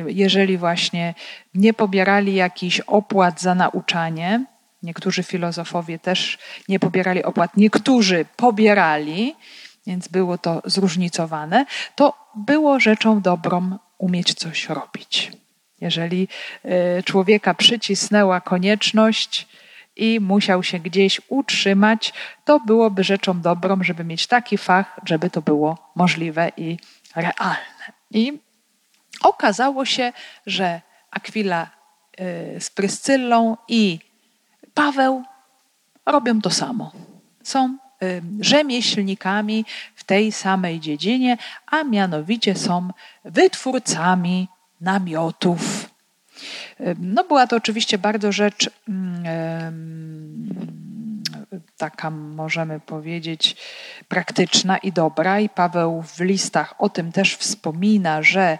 [0.08, 1.14] jeżeli właśnie
[1.54, 4.46] nie pobierali jakichś opłat za nauczanie,
[4.84, 6.38] niektórzy filozofowie też
[6.70, 9.36] nie pobierali opłat, niektórzy pobierali,
[9.88, 11.66] więc było to zróżnicowane,
[11.96, 15.32] to było rzeczą dobrą umieć coś robić.
[15.82, 16.28] Jeżeli
[16.64, 19.48] e, człowieka przycisnęła konieczność
[19.96, 22.14] i musiał się gdzieś utrzymać,
[22.46, 26.78] to byłoby rzeczą dobrą, żeby mieć taki fach, żeby to było możliwe i
[27.16, 27.58] realne.
[28.12, 28.40] I
[29.22, 30.14] Okazało się,
[30.46, 31.70] że Akwila
[32.20, 34.00] y, z Pryscyllą i
[34.74, 35.24] Paweł
[36.06, 36.92] robią to samo.
[37.44, 42.90] Są y, rzemieślnikami w tej samej dziedzinie, a mianowicie są
[43.26, 44.48] wytwórcami
[44.82, 45.90] namiotów.
[46.80, 49.94] Y, no była to oczywiście bardzo rzecz mm,
[51.78, 53.56] taka, możemy powiedzieć,
[54.14, 55.40] praktyczna i dobra.
[55.40, 58.58] I Paweł w listach o tym też wspomina, że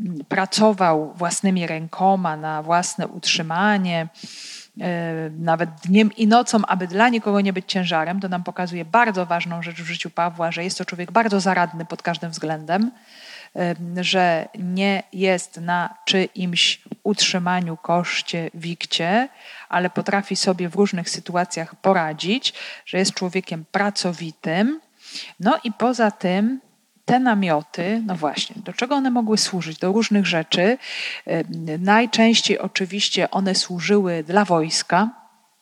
[0.00, 4.08] mm, pracował własnymi rękoma na własne utrzymanie,
[4.80, 8.20] e, nawet dniem i nocą, aby dla nikogo nie być ciężarem.
[8.20, 11.84] To nam pokazuje bardzo ważną rzecz w życiu Pawła, że jest to człowiek bardzo zaradny
[11.84, 12.90] pod każdym względem
[14.00, 19.28] że nie jest na czyimś utrzymaniu, koszcie, wikcie,
[19.68, 22.54] ale potrafi sobie w różnych sytuacjach poradzić,
[22.86, 24.80] że jest człowiekiem pracowitym.
[25.40, 26.60] No i poza tym
[27.04, 29.78] te namioty, no właśnie, do czego one mogły służyć?
[29.78, 30.78] Do różnych rzeczy.
[31.78, 35.10] Najczęściej oczywiście one służyły dla wojska,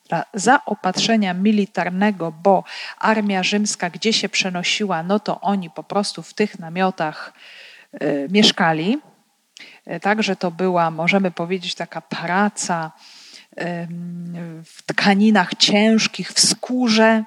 [0.08, 2.64] dla zaopatrzenia militarnego, bo
[2.98, 7.32] armia rzymska gdzie się przenosiła, no to oni po prostu w tych namiotach
[8.02, 8.98] y, mieszkali.
[9.86, 12.92] E, także to była, możemy powiedzieć, taka praca
[14.64, 17.24] w tkaninach ciężkich, w skórze.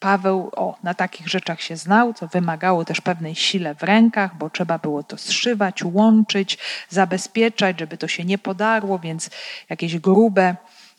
[0.00, 4.50] Paweł o, na takich rzeczach się znał, co wymagało też pewnej sile w rękach, bo
[4.50, 6.58] trzeba było to zszywać, łączyć,
[6.88, 9.30] zabezpieczać, żeby to się nie podarło, więc
[9.68, 10.56] jakieś grube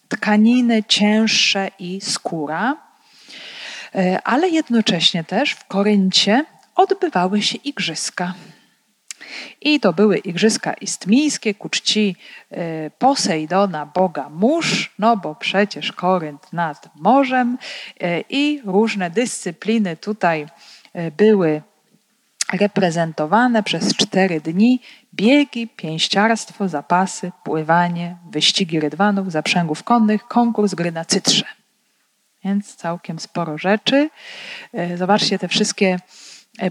[0.09, 2.77] tkaniny, cięższe i skóra.
[3.95, 8.33] E, ale jednocześnie też w Koryncie odbywały się igrzyska.
[9.61, 12.15] I to były igrzyska istmijskie ku czci
[12.51, 17.57] e, Posejdona, boga mórz, no bo przecież Korynt nad morzem
[17.99, 20.47] e, i różne dyscypliny tutaj
[20.93, 21.61] e, były
[22.53, 24.81] reprezentowane przez cztery dni.
[25.13, 31.45] Biegi, pięściarstwo, zapasy, pływanie, wyścigi rydwanów, zaprzęgów konnych, konkurs gry na cytrze.
[32.43, 34.09] Więc całkiem sporo rzeczy.
[34.95, 35.99] Zobaczcie te wszystkie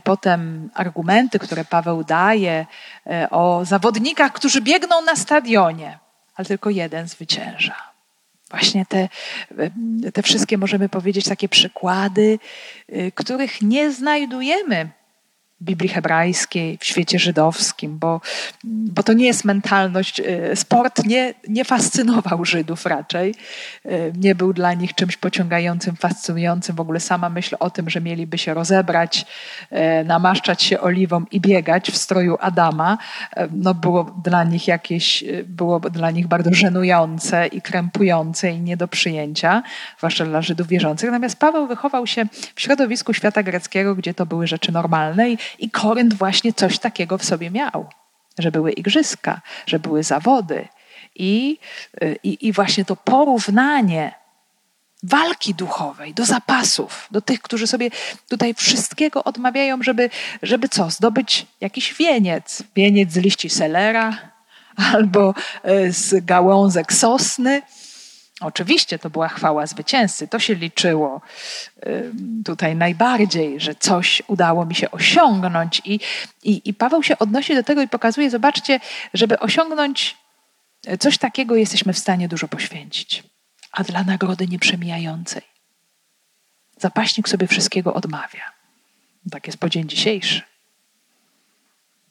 [0.04, 2.66] potem argumenty, które Paweł daje
[3.06, 5.98] e, o zawodnikach, którzy biegną na stadionie,
[6.34, 7.76] ale tylko jeden zwycięża.
[8.50, 9.08] Właśnie te,
[10.04, 12.38] e, te wszystkie, możemy powiedzieć, takie przykłady,
[13.14, 14.88] których nie znajdujemy
[15.62, 18.20] Biblii hebrajskiej, w świecie żydowskim, bo,
[18.64, 20.20] bo to nie jest mentalność.
[20.20, 23.34] Y, sport nie, nie fascynował Żydów raczej.
[23.86, 26.76] Y, nie był dla nich czymś pociągającym, fascynującym.
[26.76, 29.26] W ogóle sama myśl o tym, że mieliby się rozebrać,
[29.72, 32.98] y, namaszczać się oliwą i biegać w stroju Adama,
[33.50, 38.88] no było dla nich jakieś, było dla nich bardzo żenujące i krępujące i nie do
[38.88, 39.62] przyjęcia,
[39.98, 41.10] zwłaszcza dla Żydów wierzących.
[41.10, 45.70] Natomiast Paweł wychował się w środowisku świata greckiego, gdzie to były rzeczy normalne i i
[45.70, 47.86] Korynt właśnie coś takiego w sobie miał,
[48.38, 50.68] że były igrzyska, że były zawody.
[51.14, 51.58] I,
[52.22, 54.12] i, i właśnie to porównanie
[55.02, 57.90] walki duchowej do zapasów, do tych, którzy sobie
[58.28, 60.10] tutaj wszystkiego odmawiają, żeby,
[60.42, 60.90] żeby co?
[60.90, 62.62] Zdobyć jakiś wieniec.
[62.76, 64.18] Wieniec z liści selera
[64.92, 67.62] albo e, z gałązek sosny
[68.40, 71.20] Oczywiście to była chwała zwycięzcy, to się liczyło
[72.44, 75.82] tutaj najbardziej, że coś udało mi się osiągnąć.
[75.84, 76.00] I,
[76.42, 78.80] i, I Paweł się odnosi do tego i pokazuje: zobaczcie,
[79.14, 80.16] żeby osiągnąć
[80.98, 83.22] coś takiego, jesteśmy w stanie dużo poświęcić,
[83.72, 85.42] a dla nagrody nieprzemijającej.
[86.76, 88.52] Zapaśnik sobie wszystkiego odmawia.
[89.30, 90.42] Tak jest po dzień dzisiejszy.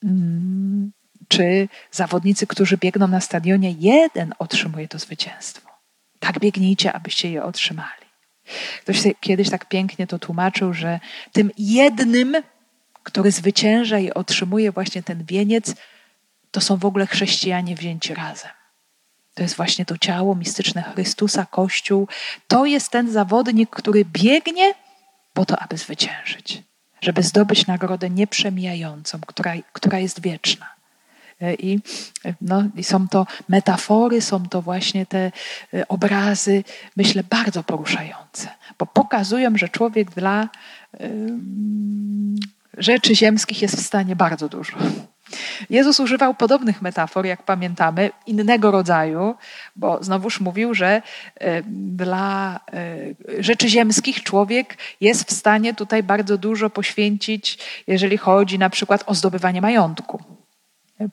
[0.04, 0.92] Mm,
[1.28, 5.67] czy zawodnicy, którzy biegną na stadionie, jeden otrzymuje to zwycięstwo?
[6.20, 8.08] Tak biegnijcie, abyście je otrzymali.
[8.82, 11.00] Ktoś kiedyś tak pięknie to tłumaczył, że
[11.32, 12.36] tym jednym,
[13.04, 15.76] który zwycięża i otrzymuje właśnie ten wieniec,
[16.52, 18.52] to są w ogóle chrześcijanie wzięci razem.
[19.34, 22.08] To jest właśnie to ciało mistyczne Chrystusa, Kościół.
[22.48, 24.74] To jest ten zawodnik, który biegnie
[25.34, 26.64] po to, aby zwyciężyć,
[27.02, 30.77] żeby zdobyć nagrodę nieprzemijającą, która, która jest wieczna.
[31.42, 31.80] E, I,
[32.26, 35.32] e, no, I są to metafory, są to właśnie te
[35.74, 36.64] e, obrazy,
[36.96, 40.50] myślę, bardzo poruszające, bo pokazują, że człowiek dla
[42.78, 44.78] rzeczy ziemskich jest w stanie bardzo dużo.
[45.70, 49.36] Jezus używał podobnych metafor, jak pamiętamy, innego rodzaju,
[49.76, 51.02] bo znowuż mówił, że
[51.72, 52.60] dla
[53.40, 59.16] rzeczy ziemskich człowiek jest w stanie tutaj bardzo dużo poświęcić, jeżeli chodzi na przykład o
[59.16, 60.24] zdobywanie majątku.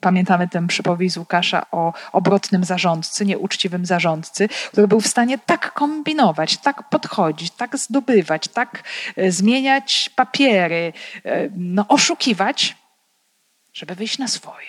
[0.01, 5.73] Pamiętamy ten przypowieść z Łukasza o obrotnym zarządcy, nieuczciwym zarządcy, który był w stanie tak
[5.73, 8.83] kombinować, tak podchodzić, tak zdobywać, tak
[9.15, 10.93] e, zmieniać papiery,
[11.25, 12.75] e, no, oszukiwać,
[13.73, 14.67] żeby wyjść na swoje.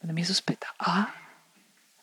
[0.00, 1.04] Potem Jezus pyta, a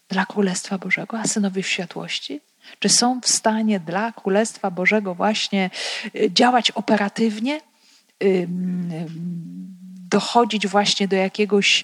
[0.09, 2.41] dla Królestwa Bożego, a synowie światłości?
[2.79, 5.69] Czy są w stanie dla Królestwa Bożego właśnie
[6.15, 7.59] e, działać operatywnie?
[10.09, 11.83] Dochodzić właśnie do jakiegoś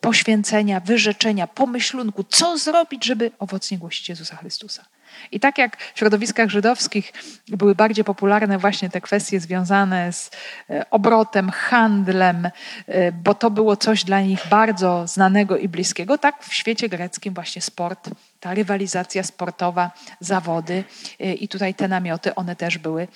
[0.00, 4.84] poświęcenia, wyrzeczenia, pomyślunku, co zrobić, żeby owocnie głosić Jezusa Chrystusa.
[5.32, 7.12] I tak jak w środowiskach żydowskich
[7.48, 10.30] były bardziej popularne właśnie te kwestie związane z
[10.70, 12.50] e, obrotem, handlem,
[12.86, 17.34] e, bo to było coś dla nich bardzo znanego i bliskiego, tak w świecie greckim
[17.34, 18.10] właśnie sport,
[18.40, 20.84] ta rywalizacja sportowa, zawody
[21.20, 23.08] e, i tutaj te namioty, one też były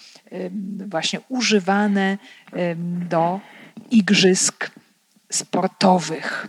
[0.88, 2.18] właśnie używane
[3.08, 3.40] do
[3.92, 4.70] igrzysk
[5.32, 6.46] sportowych.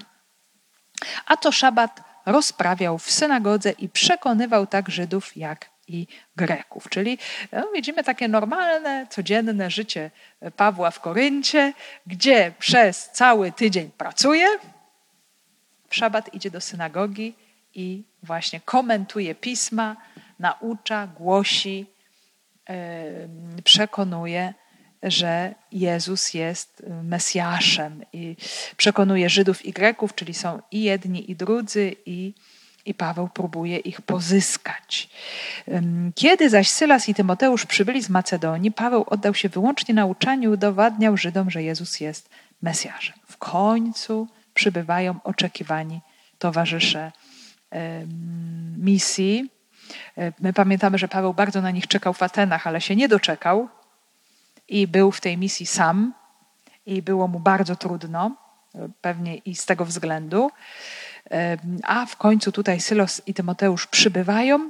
[1.25, 6.89] A to szabat rozprawiał w synagodze i przekonywał tak Żydów jak i Greków.
[6.89, 7.17] Czyli
[7.51, 10.11] no, widzimy takie normalne, codzienne życie
[10.55, 11.73] Pawła w Koryncie,
[12.07, 14.47] gdzie przez cały tydzień pracuje,
[15.89, 17.35] w szabat idzie do synagogi
[17.73, 19.95] i właśnie komentuje pisma,
[20.39, 21.85] naucza, głosi,
[23.63, 24.53] przekonuje,
[25.03, 28.35] że Jezus jest Mesjaszem i
[28.77, 32.33] przekonuje Żydów i Greków, czyli są i jedni, i drudzy, i,
[32.85, 35.09] i Paweł próbuje ich pozyskać.
[36.15, 41.17] Kiedy zaś Sylas i Tymoteusz przybyli z Macedonii, Paweł oddał się wyłącznie nauczaniu i udowadniał
[41.17, 42.29] Żydom, że Jezus jest
[42.61, 43.15] Mesjaszem.
[43.27, 46.01] W końcu przybywają oczekiwani
[46.39, 47.11] towarzysze
[48.77, 49.49] misji.
[50.39, 53.69] My pamiętamy, że Paweł bardzo na nich czekał w Atenach, ale się nie doczekał
[54.73, 56.13] i był w tej misji sam
[56.85, 58.35] i było mu bardzo trudno,
[59.01, 60.51] pewnie i z tego względu.
[61.83, 64.69] A w końcu tutaj Sylos i Tymoteusz przybywają.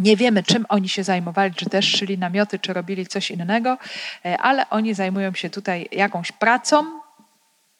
[0.00, 3.78] Nie wiemy, czym oni się zajmowali, czy też szyli namioty, czy robili coś innego,
[4.24, 6.84] e, ale oni zajmują się tutaj jakąś pracą.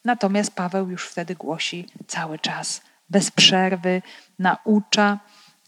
[0.05, 4.01] Natomiast Paweł już wtedy głosi cały czas, bez przerwy,
[4.39, 5.19] naucza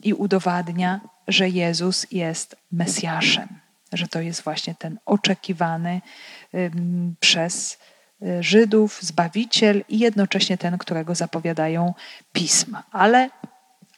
[0.03, 6.01] i udowadnia, że Jezus jest Mesjaszem że to jest właśnie ten oczekiwany
[7.19, 7.79] przez
[8.21, 11.93] y, Żydów Zbawiciel i jednocześnie ten, którego zapowiadają
[12.33, 12.83] pisma.
[12.91, 13.29] Ale,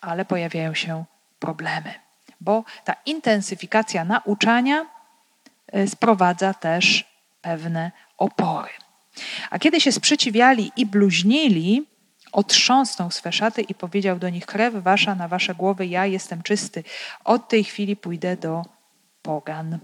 [0.02, 1.06] ale pojawiają się
[1.40, 1.94] problemy,
[2.42, 4.86] bo ta intensyfikacja nauczania
[5.76, 7.12] y, sprowadza też
[7.42, 8.70] pewne opory.
[9.50, 11.88] A kiedy się sprzeciwiali i bluźnili,
[12.32, 16.84] otrząsnął swe szaty i powiedział do nich: Krew wasza na wasze głowy, ja jestem czysty.
[17.24, 18.66] Od tej chwili pójdę do
[19.22, 19.80] pogan.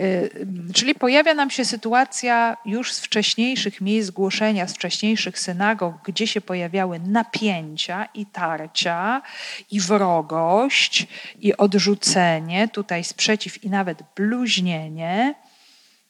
[0.00, 6.26] Y, czyli pojawia nam się sytuacja już z wcześniejszych miejsc głoszenia, z wcześniejszych synagog, gdzie
[6.26, 9.22] się pojawiały napięcia i tarcia,
[9.70, 11.06] i wrogość,
[11.40, 15.34] i odrzucenie, tutaj sprzeciw i nawet bluźnienie.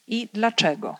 [0.06, 0.96] I dlaczego?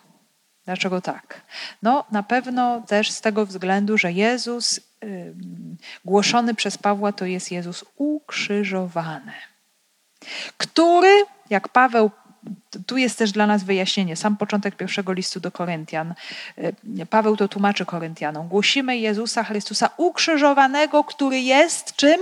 [0.65, 1.41] Dlaczego tak?
[1.83, 4.79] No, na pewno też z tego względu, że Jezus,
[6.05, 9.33] głoszony przez Pawła, to jest Jezus ukrzyżowany
[10.57, 12.11] który, jak Paweł
[12.87, 16.13] tu jest też dla nas wyjaśnienie, sam początek pierwszego listu do Koryntian.
[16.57, 18.47] E, Paweł to tłumaczy Koryntianom.
[18.47, 22.21] Głosimy Jezusa Chrystusa ukrzyżowanego, który jest czym?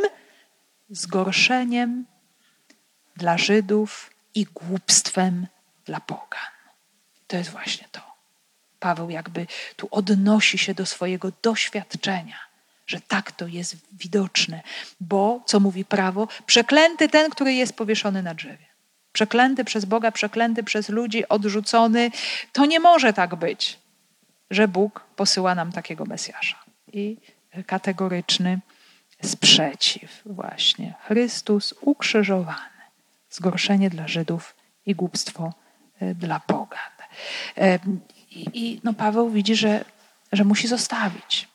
[0.90, 2.06] Zgorszeniem
[3.16, 5.48] dla Żydów i głupstwem
[5.86, 6.52] dla pogan.
[7.28, 8.02] To jest właśnie to.
[8.80, 12.47] Paweł jakby tu odnosi się do swojego doświadczenia
[12.88, 14.62] że tak to jest widoczne,
[15.00, 18.68] bo, co mówi prawo, przeklęty ten, który jest powieszony na drzewie.
[19.12, 22.12] Przeklęty przez Boga, przeklęty przez ludzi, odrzucony.
[22.54, 23.80] To nie może tak być,
[24.52, 26.64] że Bóg posyła nam takiego Mesjasza.
[26.94, 27.18] I
[27.66, 28.60] kategoryczny
[29.24, 30.94] sprzeciw, właśnie.
[31.08, 32.78] Chrystus ukrzyżowany.
[33.30, 35.54] Zgorszenie dla Żydów i głupstwo
[36.00, 36.80] e, dla pogan.
[37.58, 37.80] E,
[38.54, 39.86] i no Paweł widzi, że,
[40.32, 41.48] że musi zostawić.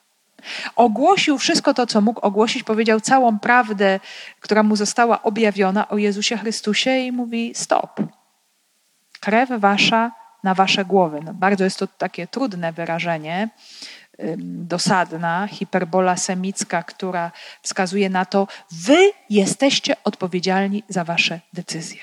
[0.76, 4.00] Ogłosił wszystko to, co mógł ogłosić, powiedział całą prawdę,
[4.40, 8.00] która mu została objawiona o Jezusie Chrystusie i mówi: Stop.
[9.20, 10.12] Krew wasza
[10.42, 11.20] na wasze głowy.
[11.24, 13.48] No, bardzo jest to takie trudne wyrażenie,
[14.44, 17.30] dosadna, hiperbola semicka, która
[17.62, 22.00] wskazuje na to, wy jesteście odpowiedzialni za wasze decyzje.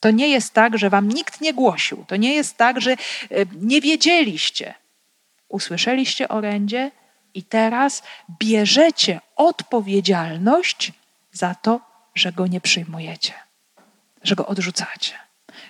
[0.00, 2.04] To nie jest tak, że wam nikt nie głosił.
[2.08, 2.96] To nie jest tak, że
[3.60, 4.74] nie wiedzieliście.
[5.48, 6.90] Usłyszeliście orędzie,
[7.34, 8.02] i teraz
[8.38, 10.92] bierzecie odpowiedzialność
[11.32, 11.80] za to,
[12.14, 13.32] że go nie przyjmujecie,
[14.22, 15.14] że go odrzucacie.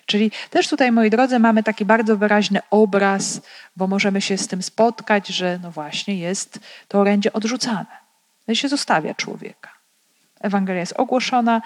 [0.06, 3.40] Czyli też tutaj, moi drodzy, mamy taki bardzo wyraźny obraz,
[3.76, 6.58] bo możemy się z tym spotkać, że no właśnie jest
[6.88, 8.02] to orędzie odrzucane.
[8.48, 9.70] No się zostawia człowieka.
[10.40, 11.62] Ewangelia jest ogłoszona,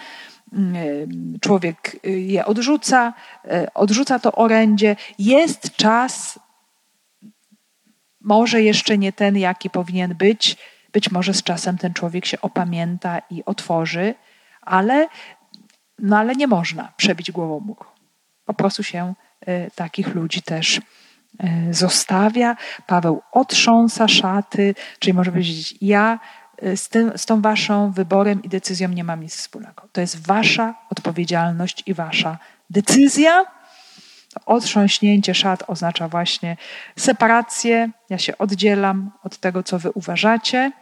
[0.52, 3.12] mm, człowiek je odrzuca,
[3.44, 4.96] e, odrzuca to orędzie.
[5.18, 6.38] Jest czas
[8.26, 10.56] może jeszcze nie ten, jaki powinien być.
[10.92, 14.14] Być może z czasem ten człowiek się opamięta i otworzy,
[14.62, 15.08] ale,
[15.98, 17.84] no ale nie można przebić głową muru.
[18.44, 19.14] Po prostu się
[19.48, 20.80] y, takich ludzi też y,
[21.70, 22.56] zostawia.
[22.86, 26.18] Paweł otrząsa szaty, czyli może powiedzieć, ja
[26.62, 29.88] y, z, tym, z tą waszą wyborem i decyzją nie mam nic wspólnego.
[29.92, 32.38] To jest wasza odpowiedzialność i wasza
[32.70, 33.55] decyzja.
[34.46, 36.56] Otrząśnięcie szat oznacza właśnie
[36.98, 37.90] separację.
[38.10, 40.72] Ja się oddzielam od tego, co wy uważacie.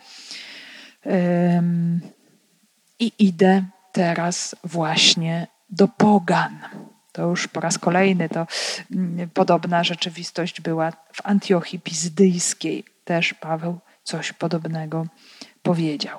[2.98, 6.58] I idę teraz właśnie do pogan.
[7.12, 8.46] To już po raz kolejny to
[8.92, 12.84] mm, podobna rzeczywistość była w Antiochii Pizdyjskiej.
[13.04, 15.06] Też Paweł coś podobnego
[15.62, 16.18] powiedział.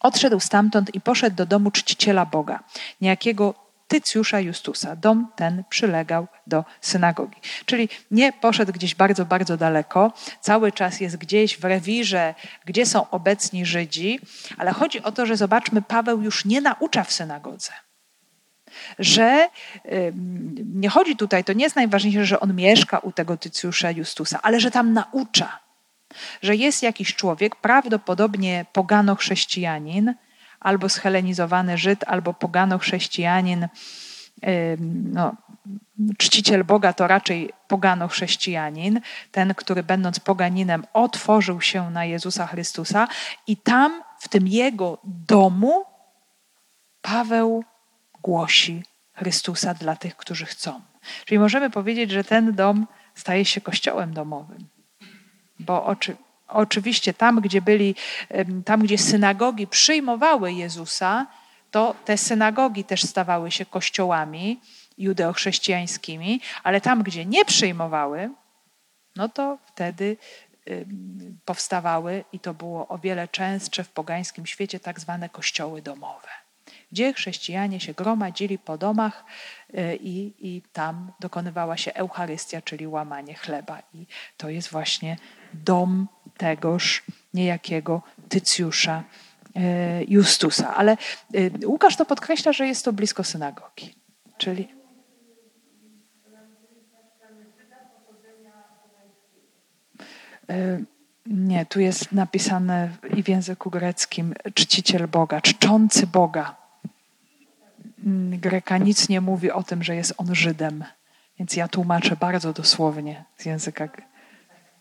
[0.00, 2.64] Odszedł stamtąd i poszedł do domu czciciela Boga,
[3.00, 4.96] niejakiego Tycjusza Justusa.
[4.96, 7.36] Dom ten przylegał do synagogi.
[7.66, 12.34] Czyli nie poszedł gdzieś bardzo, bardzo daleko, cały czas jest gdzieś w rewirze,
[12.64, 14.20] gdzie są obecni Żydzi,
[14.58, 17.72] ale chodzi o to, że zobaczmy, Paweł już nie naucza w synagodze
[18.98, 19.48] że
[20.74, 24.60] nie chodzi tutaj, to nie jest najważniejsze, że on mieszka u tego Tycjusza Justusa, ale
[24.60, 25.58] że tam naucza,
[26.42, 30.14] że jest jakiś człowiek, prawdopodobnie pogano-chrześcijanin,
[30.60, 33.68] albo schelenizowany Żyd, albo pogano-chrześcijanin,
[35.12, 35.36] no,
[36.18, 39.00] czciciel Boga to raczej pogano-chrześcijanin,
[39.32, 43.08] ten, który będąc poganinem otworzył się na Jezusa Chrystusa
[43.46, 45.84] i tam, w tym jego domu,
[47.02, 47.64] Paweł
[48.22, 48.82] głosi
[49.12, 50.80] Chrystusa dla tych, którzy chcą.
[51.24, 54.68] Czyli możemy powiedzieć, że ten dom staje się kościołem domowym.
[55.60, 56.16] Bo oczy,
[56.48, 57.94] oczywiście tam, gdzie byli,
[58.64, 61.26] tam, gdzie synagogi przyjmowały Jezusa,
[61.70, 64.60] to te synagogi też stawały się kościołami
[64.98, 68.30] judeochrześcijańskimi, ale tam, gdzie nie przyjmowały,
[69.16, 70.16] no to wtedy
[71.44, 76.28] powstawały, i to było o wiele częstsze w pogańskim świecie, tak zwane kościoły domowe
[76.92, 79.24] gdzie chrześcijanie się gromadzili po domach
[79.74, 83.82] e, i, i tam dokonywała się Eucharystia, czyli łamanie chleba.
[83.94, 85.16] I to jest właśnie
[85.54, 87.02] dom tegoż
[87.34, 89.02] niejakiego Tycjusza
[89.56, 90.76] e, Justusa.
[90.76, 90.92] Ale
[91.34, 93.94] e, Łukasz to podkreśla, że jest to blisko synagogi.
[94.38, 94.78] Czyli
[101.26, 106.56] nie, tu jest napisane i w języku greckim czciciel Boga, czczący Boga.
[108.06, 110.84] Mm, Greka nic nie mówi o tym, że jest on Żydem.
[111.38, 113.88] Więc ja tłumaczę bardzo dosłownie z języka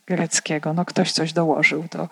[0.07, 0.73] greckiego.
[0.73, 1.87] No ktoś coś dołożył.
[1.87, 2.09] To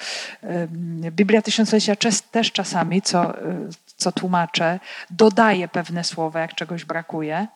[1.11, 1.95] Biblia Tysiąclecia
[2.31, 3.67] też czasami, co, y,
[3.97, 4.79] co tłumaczę,
[5.09, 7.47] dodaje pewne słowa, jak czegoś brakuje.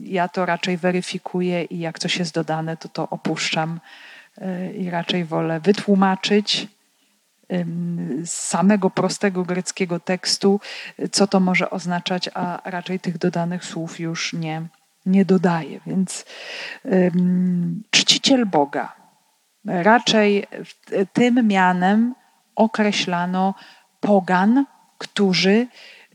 [0.00, 3.80] Ja to raczej weryfikuję i jak coś jest dodane, to to opuszczam
[4.38, 6.68] y, i raczej wolę wytłumaczyć
[8.24, 10.60] z samego prostego greckiego tekstu,
[11.12, 14.62] co to może oznaczać, a raczej tych dodanych słów już nie,
[15.06, 15.80] nie dodaje.
[15.86, 16.24] Więc
[17.90, 18.96] czciciel Boga.
[19.64, 20.46] Raczej
[21.12, 22.14] tym mianem
[22.54, 23.54] określano
[24.00, 24.64] pogan,
[24.98, 25.66] którzy,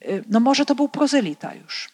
[0.02, 1.90] y, no może to był prozelita już,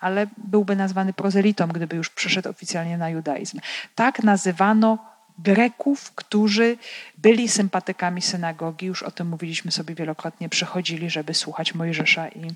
[0.00, 3.60] ale byłby nazwany prozelitą, gdyby już przyszedł oficjalnie na judaizm.
[3.94, 6.76] Tak nazywano Greków, którzy
[7.18, 12.46] byli sympatykami synagogi, już o tym mówiliśmy sobie wielokrotnie, przychodzili, żeby słuchać Mojżesza i,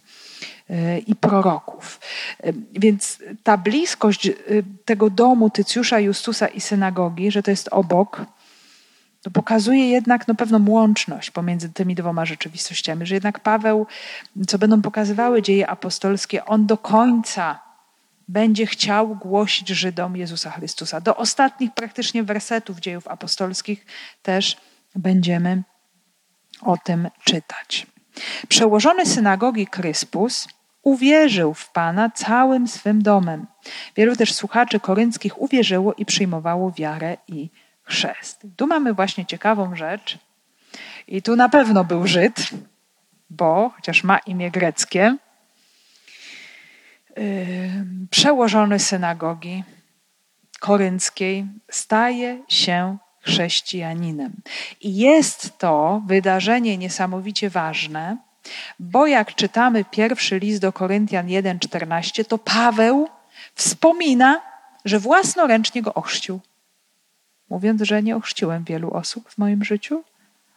[0.70, 2.00] e, i proroków.
[2.40, 4.32] E, więc ta bliskość e,
[4.84, 8.26] tego domu Tycjusza, Justusa i synagogi, że to jest obok,
[9.22, 13.86] to pokazuje jednak no, pewną łączność pomiędzy tymi dwoma rzeczywistościami, że jednak Paweł,
[14.46, 17.65] co będą pokazywały dzieje apostolskie, on do końca
[18.28, 21.00] będzie chciał głosić Żydom Jezusa Chrystusa.
[21.00, 23.86] Do ostatnich praktycznie wersetów dziejów apostolskich
[24.22, 24.56] też
[24.94, 25.62] będziemy
[26.60, 27.86] o tym czytać.
[28.48, 30.48] Przełożony synagogi Kryspus
[30.82, 33.46] uwierzył w Pana całym swym domem.
[33.96, 37.50] Wielu też słuchaczy korynckich uwierzyło i przyjmowało wiarę i
[37.82, 38.46] chrzest.
[38.56, 40.18] Tu mamy właśnie ciekawą rzecz.
[41.08, 42.50] I tu na pewno był Żyd,
[43.30, 45.16] bo chociaż ma imię greckie,
[48.10, 49.64] przełożony synagogi
[50.60, 54.32] korynckiej staje się chrześcijaninem.
[54.80, 58.16] I jest to wydarzenie niesamowicie ważne,
[58.78, 63.08] bo jak czytamy pierwszy list do Koryntian 1:14, to Paweł
[63.54, 64.40] wspomina,
[64.84, 66.40] że własnoręcznie go ochrzcił.
[67.50, 70.04] Mówiąc, że nie ochrzciłem wielu osób w moim życiu,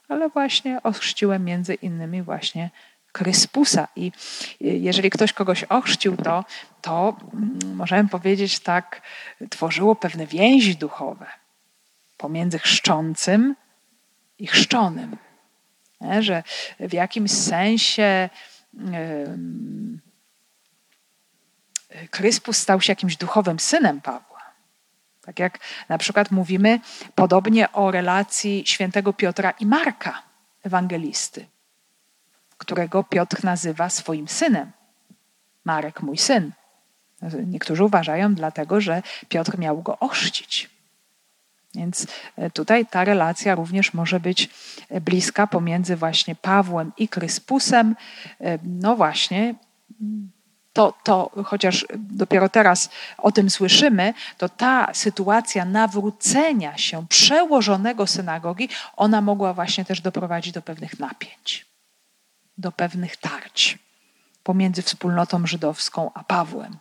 [0.10, 2.70] ale właśnie ochrzciłem między innymi właśnie
[3.12, 3.88] Kryspusa.
[3.96, 4.12] I
[4.62, 6.46] jeżeli ktoś kogoś ochrzcił, to,
[6.82, 9.02] to mm, możemy powiedzieć tak,
[9.50, 11.26] tworzyło pewne więzi duchowe
[12.18, 13.56] pomiędzy chrzczącym
[14.40, 15.18] i chrzczonym.
[16.02, 16.24] Nie?
[16.24, 16.44] Że
[16.80, 18.30] w jakimś sensie
[22.10, 24.42] Kryspus stał się jakimś duchowym synem Pawła.
[25.22, 26.80] Tak jak na przykład mówimy
[27.16, 30.24] podobnie o relacji świętego Piotra i Marka,
[30.64, 31.46] ewangelisty
[32.60, 34.72] którego Piotr nazywa swoim synem.
[35.66, 36.52] Marek, mój syn.
[37.46, 40.70] Niektórzy uważają dlatego, że Piotr miał go ochrzcić.
[41.76, 42.08] Więc
[42.38, 44.50] e, tutaj ta relacja również może być
[44.90, 47.96] e, bliska pomiędzy właśnie Pawłem i Kryspusem.
[48.42, 49.56] E, no właśnie
[50.74, 58.70] to, to chociaż dopiero teraz o tym słyszymy, to ta sytuacja nawrócenia się przełożonego synagogi,
[58.98, 61.66] ona mogła właśnie też doprowadzić do pewnych napięć,
[62.60, 63.78] do pewnych tarć
[64.44, 66.78] pomiędzy wspólnotą żydowską a Pawłem.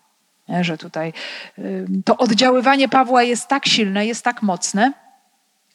[0.61, 1.12] Że tutaj
[2.05, 4.93] to oddziaływanie Pawła jest tak silne, jest tak mocne,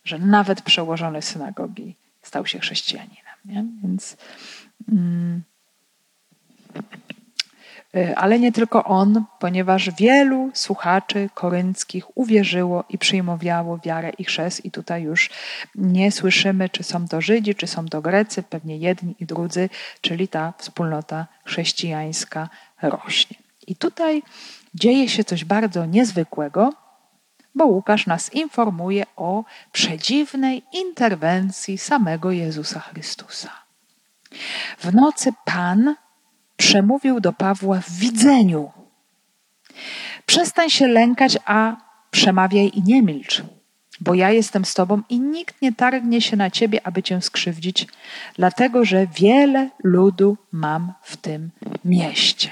[0.03, 3.35] że nawet przełożony synagogi stał się chrześcijaninem.
[3.45, 3.65] Nie?
[3.83, 4.17] Więc.
[4.91, 5.43] Mm,
[6.75, 7.02] y,
[8.15, 14.71] ale nie tylko on, ponieważ wielu słuchaczy korynckich uwierzyło i przyjmowało wiarę i chrzest, i
[14.71, 15.29] tutaj już
[15.75, 19.69] nie słyszymy, czy są to Żydzi, czy są to Grecy, pewnie jedni i drudzy,
[20.01, 22.49] czyli ta wspólnota chrześcijańska
[22.81, 23.37] rośnie.
[23.67, 24.23] I tutaj
[24.75, 26.73] dzieje się coś bardzo niezwykłego,
[27.55, 33.49] bo Łukasz nas informuje o przedziwnej interwencji samego Jezusa Chrystusa.
[34.79, 35.95] W nocy Pan
[36.63, 38.71] przemówił do Pawła w widzeniu.
[40.25, 41.75] Przestań się lękać, a
[42.11, 43.43] przemawiaj i nie milcz,
[43.99, 47.87] bo ja jestem z tobą i nikt nie targnie się na ciebie, aby cię skrzywdzić,
[48.35, 51.49] dlatego że wiele ludu mam w tym
[51.85, 52.51] mieście.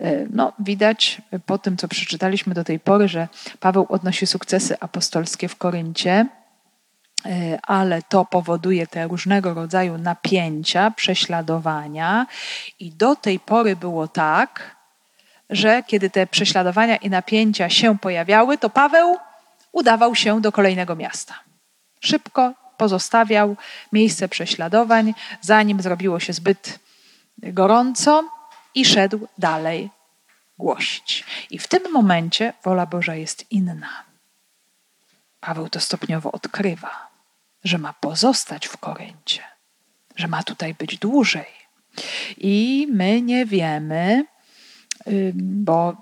[0.00, 3.28] E, no, widać po tym, co przeczytaliśmy do tej pory, że
[3.60, 6.26] Paweł odnosi sukcesy apostolskie w Koryncie,
[7.62, 12.26] ale to powoduje te różnego rodzaju napięcia, prześladowania,
[12.78, 14.76] i do tej pory było tak,
[15.50, 19.16] że kiedy te prześladowania i napięcia się pojawiały, to Paweł
[19.72, 21.34] udawał się do kolejnego miasta.
[22.00, 23.56] Szybko pozostawiał
[23.92, 26.78] miejsce prześladowań, zanim zrobiło się zbyt
[27.38, 28.24] gorąco,
[28.74, 29.90] i szedł dalej
[30.58, 31.24] głosić.
[31.50, 34.04] I w tym momencie wola Boża jest inna.
[35.40, 37.08] Paweł to stopniowo odkrywa,
[37.64, 39.42] że ma pozostać w Koryncie,
[40.16, 41.62] że ma tutaj być dłużej.
[42.36, 44.24] I my nie wiemy,
[45.34, 45.96] bo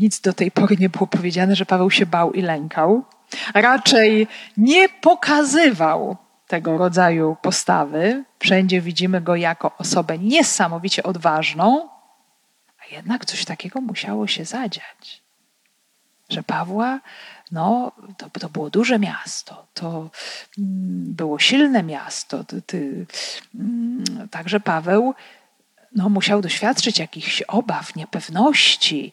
[0.00, 3.04] nic do tej pory nie było powiedziane, że Paweł się bał i lękał.
[3.54, 4.26] Raczej
[4.56, 6.16] nie pokazywał
[6.46, 8.24] tego rodzaju postawy.
[8.38, 11.88] Wszędzie widzimy go jako osobę niesamowicie odważną,
[12.78, 15.22] a jednak coś takiego musiało się zadziać.
[16.28, 17.00] Że Pawła,
[17.54, 20.10] no, to, to było duże miasto, to
[20.58, 22.44] mm, było silne miasto.
[22.44, 23.06] To, ty,
[23.54, 25.14] mm, także Paweł
[25.96, 29.12] no, musiał doświadczyć jakichś obaw, niepewności,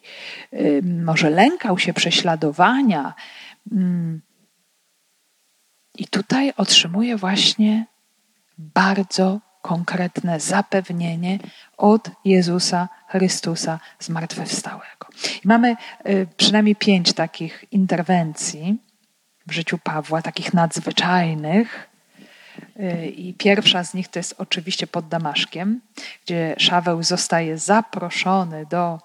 [0.83, 3.13] może lękał się prześladowania.
[3.71, 4.21] Mm.
[5.95, 7.85] I tutaj otrzymuje właśnie
[8.57, 11.39] bardzo konkretne zapewnienie
[11.77, 15.07] od Jezusa Chrystusa zmartwychwstałego.
[15.45, 15.75] I mamy
[16.09, 18.77] y, przynajmniej pięć takich interwencji
[19.47, 21.89] w życiu Pawła, takich nadzwyczajnych.
[22.79, 25.81] Y, I pierwsza z nich to jest oczywiście pod Damaszkiem,
[26.25, 28.99] gdzie Szaweł zostaje zaproszony do,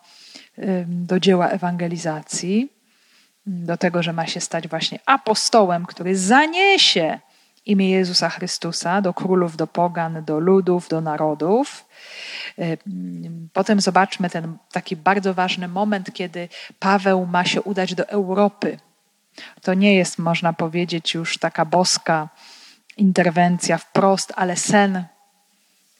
[0.87, 2.73] do dzieła ewangelizacji,
[3.47, 7.21] do tego, że ma się stać właśnie apostołem, który zaniesie
[7.67, 11.85] imię Jezusa Chrystusa do królów, do pogan, do ludów, do narodów.
[12.59, 12.77] E,
[13.53, 16.49] potem zobaczmy ten taki bardzo ważny moment, kiedy
[16.79, 18.79] Paweł ma się udać do Europy.
[19.63, 22.29] To nie jest, można powiedzieć, już taka boska
[22.97, 25.05] interwencja wprost, ale sen,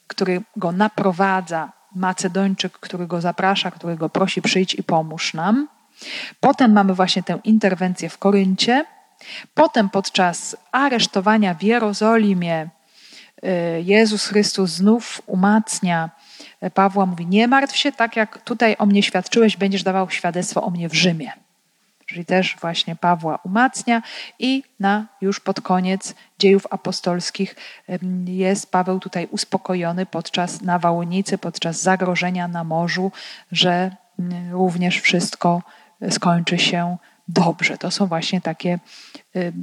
[0.07, 5.67] który go naprowadza, Macedończyk, który go zaprasza, który go prosi: przyjdź i pomóż nam.
[6.39, 8.85] Potem mamy właśnie tę interwencję w Koryncie.
[9.53, 12.69] Potem podczas aresztowania w Jerozolimie
[13.43, 13.49] y,
[13.81, 16.09] Jezus Chrystus znów umacnia
[16.73, 20.69] Pawła, mówi: Nie martw się, tak jak tutaj o mnie świadczyłeś, będziesz dawał świadectwo o
[20.69, 21.31] mnie w Rzymie.
[22.07, 24.01] Czyli też właśnie Pawła umacnia
[24.39, 27.55] i na już pod koniec dziejów apostolskich
[28.25, 33.11] jest Paweł tutaj uspokojony podczas nawałnicy, podczas zagrożenia na morzu,
[33.51, 33.91] że
[34.51, 35.61] również wszystko
[36.09, 36.97] skończy się
[37.27, 37.77] dobrze.
[37.77, 38.79] To są właśnie takie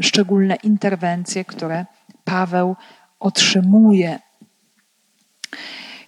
[0.01, 1.87] szczególne interwencje, które
[2.25, 2.77] Paweł
[3.21, 4.19] otrzymuje.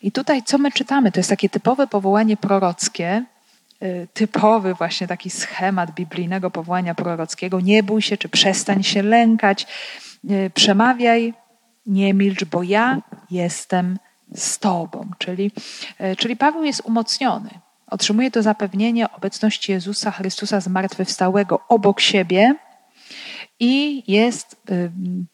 [0.03, 1.13] I tutaj co my czytamy?
[1.13, 3.25] To jest takie typowe powołanie prorockie,
[3.83, 7.61] y, typowy właśnie taki schemat biblijnego powołania prorockiego.
[7.61, 9.67] Nie bój się, czy przestań się lękać,
[10.31, 11.35] y, przemawiaj,
[11.87, 13.99] nie milcz, bo ja jestem
[14.35, 15.11] z Tobą.
[15.19, 15.51] Czyli,
[16.01, 17.51] y, czyli Paweł jest umocniony.
[17.87, 22.55] Otrzymuje to zapewnienie obecności Jezusa Chrystusa zmartwychwstałego obok siebie
[23.61, 24.63] i jest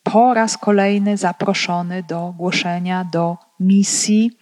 [0.03, 4.39] po raz kolejny zaproszony do głoszenia, do misji.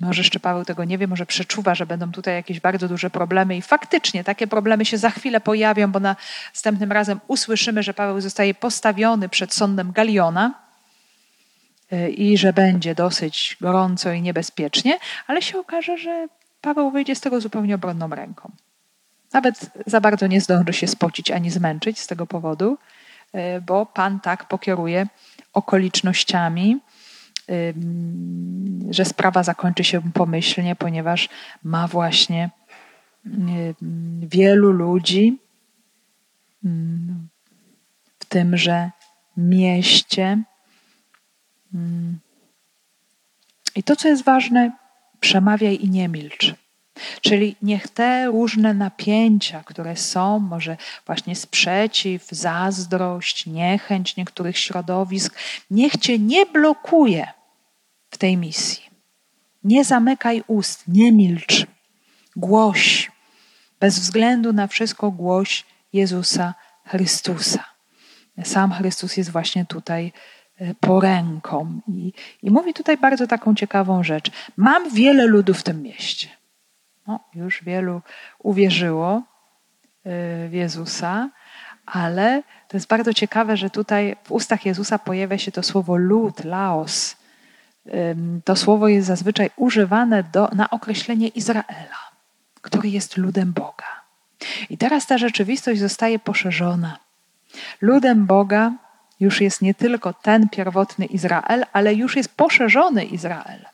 [0.00, 3.56] Może jeszcze Paweł tego nie wie, może przeczuwa, że będą tutaj jakieś bardzo duże problemy
[3.56, 8.54] i faktycznie takie problemy się za chwilę pojawią, bo następnym razem usłyszymy, że Paweł zostaje
[8.54, 10.67] postawiony przed sądem Galiona y,
[12.16, 16.28] i że będzie dosyć gorąco i niebezpiecznie, ale się okaże, że
[16.60, 18.52] Paweł wyjdzie z tego zupełnie obronną ręką.
[19.32, 22.78] Nawet za bardzo nie zdąży się spocić ani zmęczyć z tego powodu,
[23.34, 25.06] y, bo Pan tak pokieruje
[25.52, 26.80] okolicznościami,
[28.90, 31.28] że sprawa zakończy się pomyślnie, ponieważ
[31.62, 32.50] ma właśnie
[34.22, 35.38] wielu ludzi
[38.18, 38.90] w tymże
[39.36, 40.42] mieście.
[43.74, 44.72] I to, co jest ważne,
[45.20, 46.54] przemawiaj i nie milcz.
[47.20, 55.38] Czyli niech te różne napięcia, które są, może właśnie sprzeciw, zazdrość, niechęć niektórych środowisk,
[55.70, 57.26] niech cię nie blokuje
[58.10, 58.82] w tej misji.
[59.64, 61.66] Nie zamykaj ust, nie milcz.
[62.36, 63.10] Głoś.
[63.80, 66.54] Bez względu na wszystko głoś Jezusa
[66.86, 67.64] Chrystusa.
[68.44, 70.12] Sam Chrystus jest właśnie tutaj
[70.58, 71.80] e, poręką.
[71.88, 74.30] I, I mówi tutaj bardzo taką ciekawą rzecz.
[74.56, 76.28] Mam wiele ludu w tym mieście.
[77.06, 78.00] No, już wielu
[78.38, 79.22] uwierzyło e,
[80.48, 81.30] w Jezusa,
[81.86, 86.44] ale to jest bardzo ciekawe, że tutaj w ustach Jezusa pojawia się to słowo lud,
[86.44, 87.16] laos.
[88.44, 91.98] To słowo jest zazwyczaj używane do, na określenie Izraela,
[92.60, 93.98] który jest ludem Boga.
[94.70, 96.98] I teraz ta rzeczywistość zostaje poszerzona.
[97.80, 98.72] Ludem Boga
[99.20, 103.64] już jest nie tylko ten pierwotny Izrael, ale już jest poszerzony Izrael.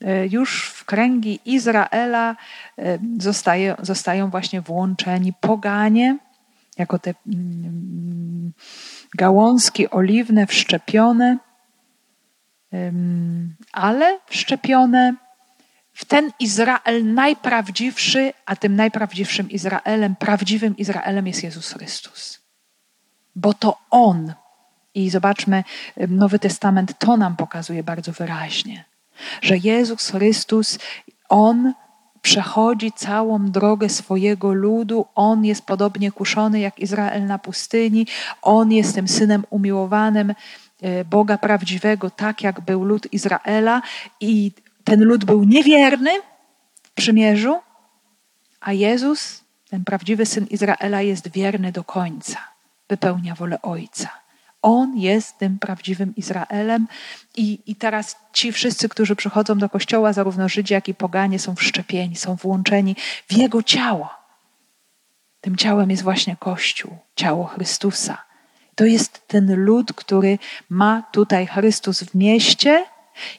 [0.00, 2.36] E, już w kręgi Izraela
[2.78, 6.18] e, zostaje, zostają właśnie włączeni poganie,
[6.78, 8.52] jako te mm,
[9.14, 11.38] gałązki oliwne wszczepione,
[13.72, 15.14] ale wszczepione
[15.92, 22.40] w ten Izrael najprawdziwszy, a tym najprawdziwszym Izraelem, prawdziwym Izraelem jest Jezus Chrystus.
[23.36, 24.34] Bo to On,
[25.04, 25.64] i zobaczmy,
[26.08, 28.84] Nowy Testament to nam pokazuje bardzo wyraźnie,
[29.42, 30.78] że Jezus Chrystus,
[31.28, 31.72] On
[32.22, 35.06] przechodzi całą drogę swojego ludu.
[35.14, 38.06] On jest podobnie kuszony jak Izrael na pustyni.
[38.42, 40.34] On jest tym synem umiłowanym
[40.82, 43.82] e, Boga prawdziwego, tak jak był lud Izraela.
[44.20, 44.52] I
[44.84, 46.10] ten lud był niewierny
[46.82, 47.60] w przymierzu,
[48.60, 52.38] a Jezus, ten prawdziwy syn Izraela, jest wierny do końca,
[52.88, 54.19] wypełnia wolę Ojca.
[54.62, 56.88] On jest tym prawdziwym Izraelem
[57.36, 61.54] i, i teraz ci wszyscy, którzy przychodzą do kościoła, zarówno Żydzi, jak i poganie, są
[61.54, 62.96] wszczepieni, są włączeni
[63.28, 64.10] w Jego ciało.
[65.40, 68.18] Tym ciałem jest właśnie Kościół, ciało Chrystusa.
[68.74, 70.38] To jest ten lud, który
[70.68, 72.84] ma tutaj Chrystus w mieście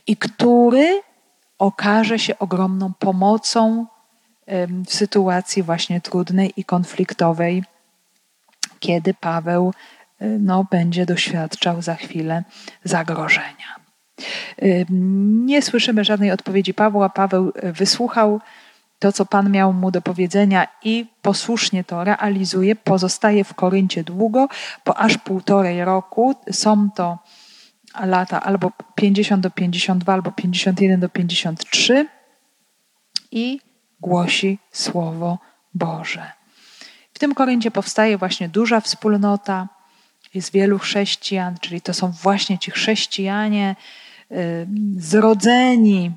[0.08, 1.02] i który
[1.58, 3.86] okaże się ogromną pomocą
[4.88, 7.64] w sytuacji właśnie trudnej i konfliktowej,
[8.80, 9.74] kiedy Paweł
[10.22, 12.44] no, będzie doświadczał za chwilę
[12.84, 13.82] zagrożenia.
[15.46, 17.10] Nie słyszymy żadnej odpowiedzi Pawła.
[17.10, 18.42] Paweł e, wysłuchał
[19.00, 22.76] to, co Pan miał mu do powiedzenia i posłusznie to realizuje.
[22.76, 24.48] Pozostaje w Koryncie długo,
[24.86, 26.36] bo aż półtorej roku.
[26.52, 27.20] Są to
[28.00, 32.08] lata albo 50 do 52, albo 51 do 53
[33.32, 33.60] i
[34.00, 35.40] głosi Słowo
[35.74, 36.32] Boże.
[37.14, 39.68] W tym Koryncie powstaje właśnie duża wspólnota,
[40.34, 43.76] jest wielu chrześcijan, czyli to są właśnie ci chrześcijanie
[44.32, 44.68] y,
[44.98, 46.12] zrodzeni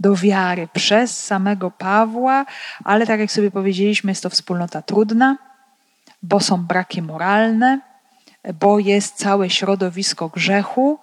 [0.00, 2.46] do wiary przez samego Pawła,
[2.84, 5.38] ale tak jak sobie powiedzieliśmy, jest to wspólnota trudna,
[6.22, 7.80] bo są braki moralne,
[8.60, 10.98] bo jest całe środowisko grzechu,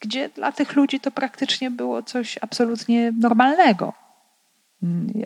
[0.00, 3.92] gdzie dla tych ludzi to praktycznie było coś absolutnie normalnego.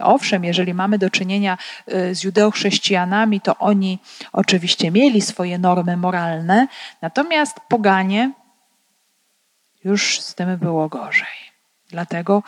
[0.00, 1.58] Owszem, jeżeli mamy do czynienia
[1.92, 3.98] y, z judeochrześcijanami, to oni
[4.32, 6.66] oczywiście mieli swoje normy moralne,
[7.02, 8.32] natomiast poganie
[9.84, 11.54] już z tym było gorzej.
[11.90, 12.42] Dlatego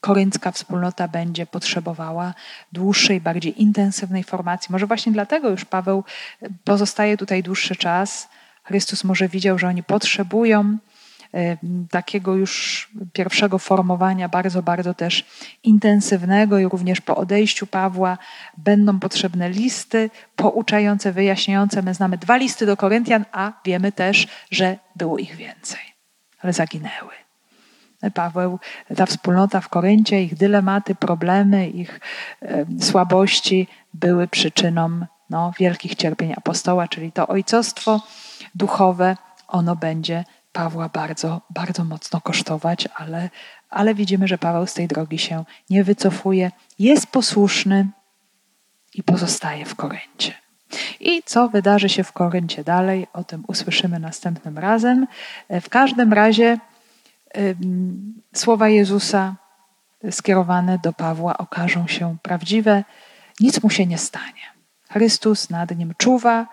[0.00, 2.34] koryncka wspólnota będzie potrzebowała
[2.72, 4.72] dłuższej, bardziej intensywnej formacji.
[4.72, 6.04] Może właśnie dlatego już Paweł
[6.64, 8.28] pozostaje tutaj dłuższy czas.
[8.64, 10.78] Chrystus może widział, że oni potrzebują
[11.90, 15.24] takiego już pierwszego formowania, bardzo, bardzo też
[15.62, 18.18] intensywnego i również po odejściu Pawła
[18.56, 21.82] będą potrzebne listy pouczające, wyjaśniające.
[21.82, 25.80] My znamy dwa listy do Koryntian, a wiemy też, że było ich więcej,
[26.40, 27.12] ale zaginęły.
[28.14, 28.58] Paweł,
[28.96, 32.00] ta wspólnota w Koryncie, ich dylematy, problemy, ich
[32.80, 38.00] słabości były przyczyną no, wielkich cierpień apostoła, czyli to ojcostwo
[38.54, 39.16] duchowe,
[39.48, 40.24] ono będzie
[40.54, 43.30] Pawła bardzo, bardzo mocno kosztować, ale,
[43.70, 47.88] ale widzimy, że Paweł z tej drogi się nie wycofuje, jest posłuszny
[48.94, 50.32] i pozostaje w Koryncie.
[51.00, 55.06] I co wydarzy się w Koryncie dalej, o tym usłyszymy następnym razem.
[55.50, 56.58] W każdym razie
[58.34, 59.36] słowa Jezusa
[60.10, 62.84] skierowane do Pawła okażą się prawdziwe,
[63.40, 64.44] nic mu się nie stanie.
[64.90, 66.46] Chrystus nad nim czuwa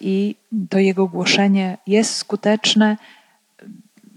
[0.00, 0.36] i
[0.70, 2.96] to jego głoszenie jest skuteczne,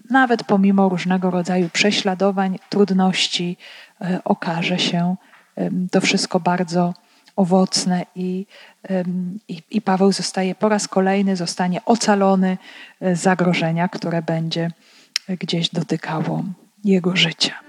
[0.09, 3.57] nawet pomimo różnego rodzaju prześladowań, trudności,
[4.23, 5.15] okaże się
[5.91, 6.93] to wszystko bardzo
[7.35, 8.45] owocne i,
[9.47, 12.57] i, i Paweł zostaje po raz kolejny zostanie ocalony
[13.01, 14.71] z zagrożenia, które będzie
[15.29, 16.43] gdzieś dotykało
[16.83, 17.66] jego życia.